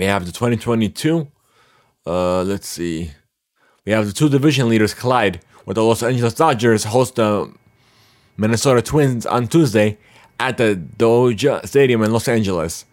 [0.00, 1.28] We have the 2022.
[2.06, 3.10] Uh, let's see.
[3.84, 7.52] We have the two division leaders collide, where the Los Angeles Dodgers host the
[8.38, 9.98] Minnesota Twins on Tuesday
[10.38, 12.86] at the Dodger Stadium in Los Angeles.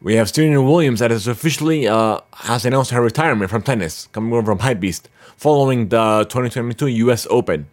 [0.00, 4.32] We have Serena Williams that has officially uh, has announced her retirement from tennis, coming
[4.34, 7.26] over from Hypebeast, following the 2022 U.S.
[7.28, 7.66] Open.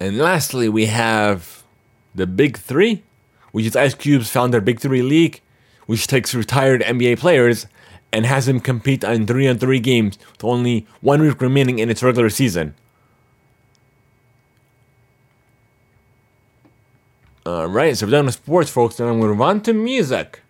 [0.00, 1.62] And lastly, we have
[2.14, 3.02] the Big Three,
[3.52, 5.42] which is Ice Cube's founder Big Three League,
[5.84, 7.66] which takes retired NBA players
[8.10, 11.90] and has them compete in three on three games with only one week remaining in
[11.90, 12.74] its regular season.
[17.46, 20.40] Alright, so we're done with sports, folks, and I'm going to move on to music.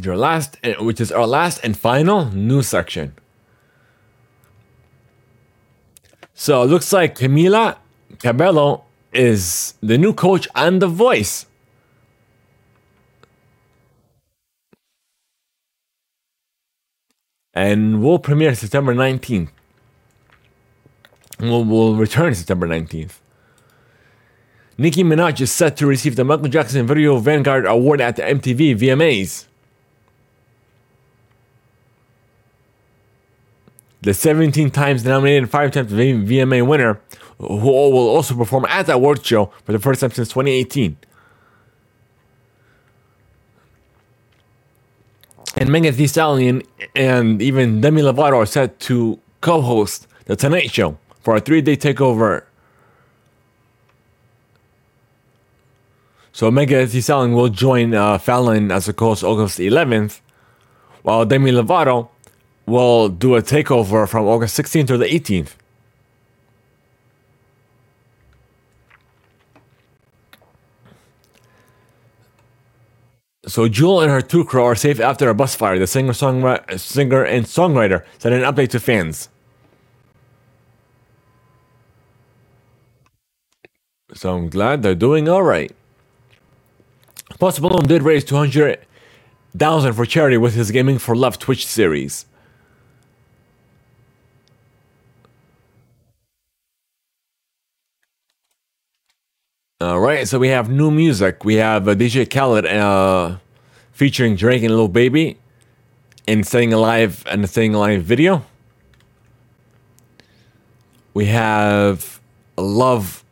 [0.00, 3.14] Your last, eh, which is our last and final news section.
[6.34, 7.78] So it looks like Camila
[8.18, 11.46] Cabello is the new coach and The Voice.
[17.54, 19.50] And will premiere September 19th.
[21.38, 23.20] Will will return September 19th.
[24.76, 28.76] Nicki Minaj is set to receive the Michael Jackson Video Vanguard Award at the MTV
[28.76, 29.46] VMAs.
[34.04, 37.00] The 17 times nominated, five times VMA winner,
[37.38, 40.98] who will also perform at that award show for the first time since 2018.
[45.56, 46.62] And Megan Thee Stallion
[46.94, 52.44] and even Demi Lovato are set to co-host The Tonight Show for a three-day takeover.
[56.32, 60.20] So Megan Thee Stallion will join uh, Fallon as a co-host August 11th,
[61.02, 62.10] while Demi Lovato
[62.66, 65.54] will do a takeover from August 16th to the 18th.
[73.46, 75.78] So Jewel and her two crew are safe after a bus fire.
[75.78, 79.28] The singer, songwriter, singer and songwriter sent an update to fans.
[84.14, 85.72] So I'm glad they're doing all right.
[87.38, 92.26] Post Malone did raise 200,000 for charity with his Gaming for Love Twitch series.
[99.84, 101.44] All right, so we have new music.
[101.44, 103.36] We have uh, DJ Khaled uh,
[103.92, 105.36] featuring Drake and Lil Baby
[106.26, 108.46] in Staying Alive and the Staying Alive video.
[111.12, 112.18] We have
[112.56, 113.26] Love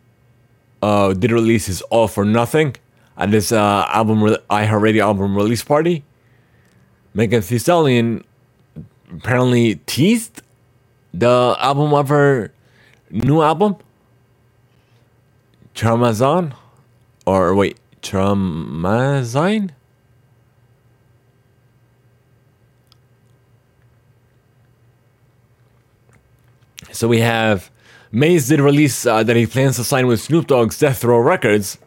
[0.83, 2.77] uh, did release his All for Nothing
[3.17, 6.05] at this uh, album, re- iHeartRadio album release party.
[7.15, 8.25] Megan Thee Stallion
[9.11, 10.43] apparently teased
[11.15, 12.53] the album of her
[13.11, 13.77] new album.
[15.75, 16.55] Tramazon?
[17.27, 19.71] Or wait, Tramazine?
[26.93, 27.71] So we have
[28.13, 31.79] Maze did release uh, that he plans to sign with Snoop Dogg's Death Row Records.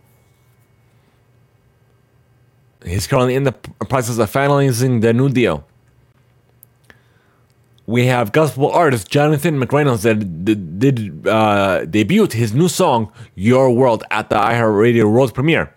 [2.84, 5.66] He's currently in the process of finalizing the new deal.
[7.88, 13.70] We have gospel artist Jonathan McReynolds that did, did uh, debut his new song "Your
[13.72, 15.72] World" at the iHeartRadio World premiere.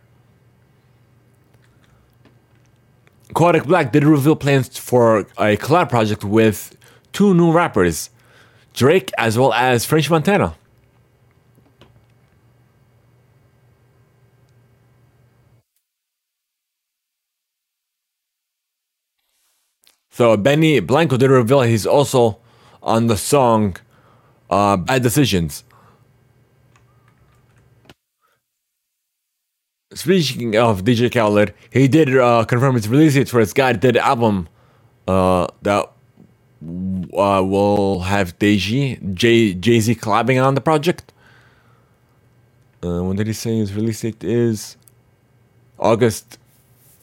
[3.34, 6.74] Kodak Black did reveal plans for a collab project with
[7.12, 8.08] two new rappers,
[8.72, 10.56] Drake as well as French Montana.
[20.18, 22.38] So Benny Blanco did reveal he's also
[22.82, 23.76] on the song
[24.50, 25.62] uh, "Bad Decisions."
[29.94, 33.96] Speaking of DJ Khaled, he did uh, confirm his release date for his God Did
[33.96, 34.48] album
[35.06, 41.12] uh, that uh, will have Deji, Jay Jay Z collabing on the project.
[42.82, 44.76] Uh, when did he say his release date is?
[45.78, 46.38] August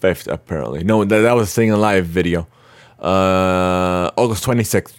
[0.01, 0.83] 5th, apparently.
[0.83, 2.45] No, that, that was a Alive video.
[3.05, 4.95] Uh, August 26th.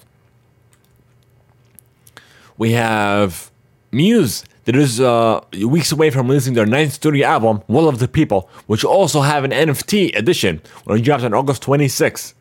[2.57, 3.51] We have
[3.91, 8.07] Muse that is uh, weeks away from releasing their ninth studio album, Will of the
[8.07, 12.35] People, which also have an NFT edition which drops on August 26th.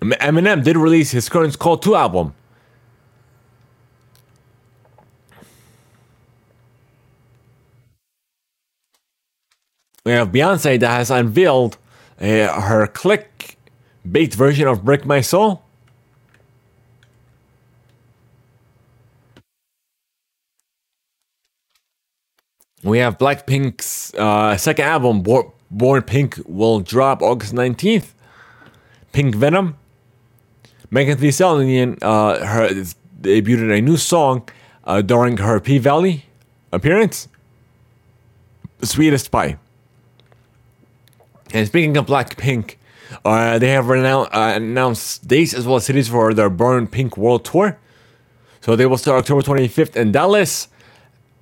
[0.00, 2.34] Eminem did release his Curtain Call 2 album.
[10.04, 11.78] We have Beyonce that has unveiled
[12.22, 13.58] uh, her click
[14.10, 15.62] bait version of Break My Soul.
[22.84, 25.22] We have Blackpink's uh, second album,
[25.70, 28.12] Born Pink, will drop August 19th.
[29.12, 29.76] Pink Venom.
[30.90, 32.68] Megan Thee Stallion uh, her,
[33.20, 34.48] debuted a new song
[34.84, 36.26] uh, during her P Valley
[36.72, 37.28] appearance.
[38.82, 39.58] Sweetest Pie.
[41.52, 42.76] And speaking of Blackpink,
[43.24, 47.44] uh, they have uh, announced dates as well as cities for their Born Pink World
[47.44, 47.78] Tour.
[48.62, 50.68] So they will start October 25th in Dallas,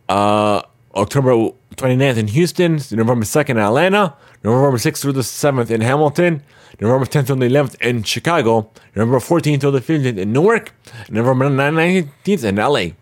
[0.08, 0.62] uh,
[0.94, 6.42] October 29th in Houston, November 2nd in Atlanta, November 6th through the 7th in Hamilton,
[6.80, 10.72] November 10th through the 11th in Chicago, November 14th through the 15th in Newark,
[11.10, 12.96] November 19th in LA.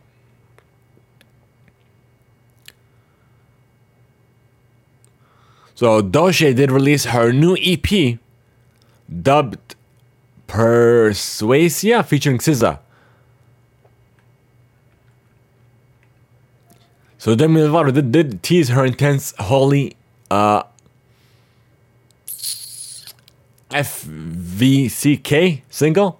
[5.79, 8.19] So Doechii did release her new EP
[9.23, 9.77] dubbed
[10.49, 12.81] Persuasia featuring SZA.
[17.19, 19.95] So Demi Lovato did, did tease her intense holy
[20.33, 20.65] uh,
[23.71, 26.19] FVCK single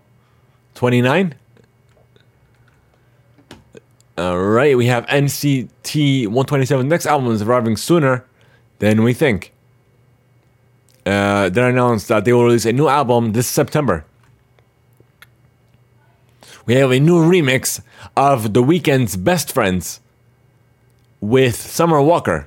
[0.77, 1.35] 29.
[4.19, 6.89] All right, we have NCT 127.
[6.89, 8.25] Next album is arriving sooner
[8.79, 9.53] than we think.
[11.05, 14.05] Uh, they announced that they will release a new album this September.
[16.67, 17.81] We have a new remix
[18.15, 20.01] of The Weeknd's Best Friends
[21.21, 22.47] with Summer Walker,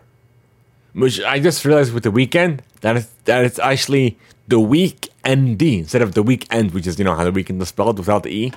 [0.93, 5.79] which I just realized with The Weeknd that it's, that it's actually The Week D
[5.79, 8.29] instead of The Weekend, which is you know how The Weeknd is spelled without the
[8.29, 8.53] E.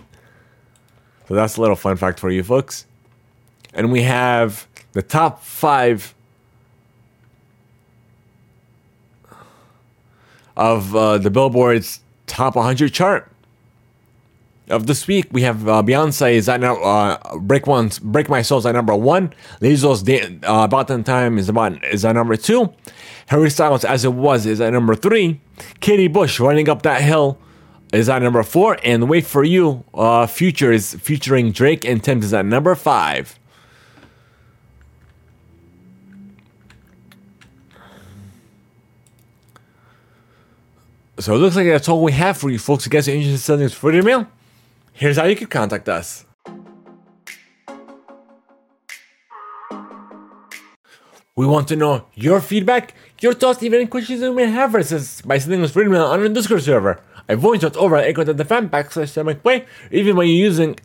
[1.28, 2.84] So that's a little fun fact for you folks.
[3.72, 6.14] And we have the top five
[10.56, 13.31] of uh, the Billboard's top 100 chart
[14.68, 15.26] of this week.
[15.31, 18.72] We have uh, Beyonce is at now uh, break one, break my soul is at
[18.74, 19.32] number one.
[19.60, 22.72] Lizzo's da- uh, about that time is about is at number two.
[23.26, 25.40] Harry Styles as it was is at number three.
[25.81, 27.39] Katie Bush running up that hill
[27.93, 32.20] is at number four, and Wait for You uh, Future is featuring Drake and Tim
[32.22, 33.39] is at number five.
[41.18, 42.86] So it looks like that's all we have for you folks.
[42.86, 44.26] If you guys are interested in sending us for email?
[44.92, 46.24] Here's how you can contact us.
[51.36, 54.78] We want to know your feedback, your thoughts, even any questions you may have for
[54.78, 57.00] us by sending us free email on our Discord server.
[57.28, 60.78] I voice chat over at echo.fm backslash play, even when you're using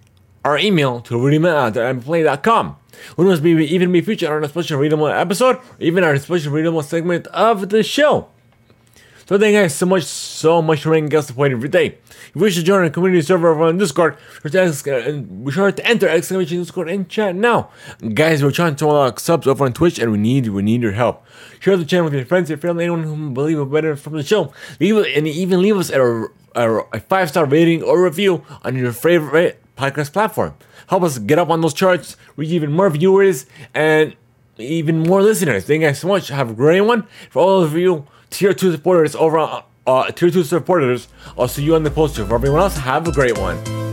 [0.44, 2.78] our email to reademail at mplay.com.
[3.18, 6.52] We must be even be featured on a special readable episode, or even our special
[6.52, 8.30] readable segment of the show.
[9.30, 12.00] So thank you guys so much, so much for making us support every day.
[12.10, 15.86] If you wish to join our community server over on Discord, be sure uh, to
[15.86, 17.70] enter exclamation Discord and chat now.
[18.16, 20.94] Guys, we're trying to unlock subs over on Twitch and we need we need your
[20.94, 21.24] help.
[21.60, 24.24] Share the channel with your friends, your family, anyone who believe it better from the
[24.24, 24.52] show.
[24.80, 26.26] Leave and even leave us a,
[26.56, 30.56] a, a five star rating or review on your favorite podcast platform.
[30.88, 33.46] Help us get up on those charts, reach even more viewers
[33.76, 34.16] and
[34.58, 35.66] even more listeners.
[35.66, 36.30] Thank you guys so much.
[36.30, 37.06] Have a great one.
[37.30, 41.08] For all of you tier 2 supporters over on uh, tier 2 supporters.
[41.38, 42.26] I'll see you on the poster.
[42.26, 43.89] For everyone else, have a great one.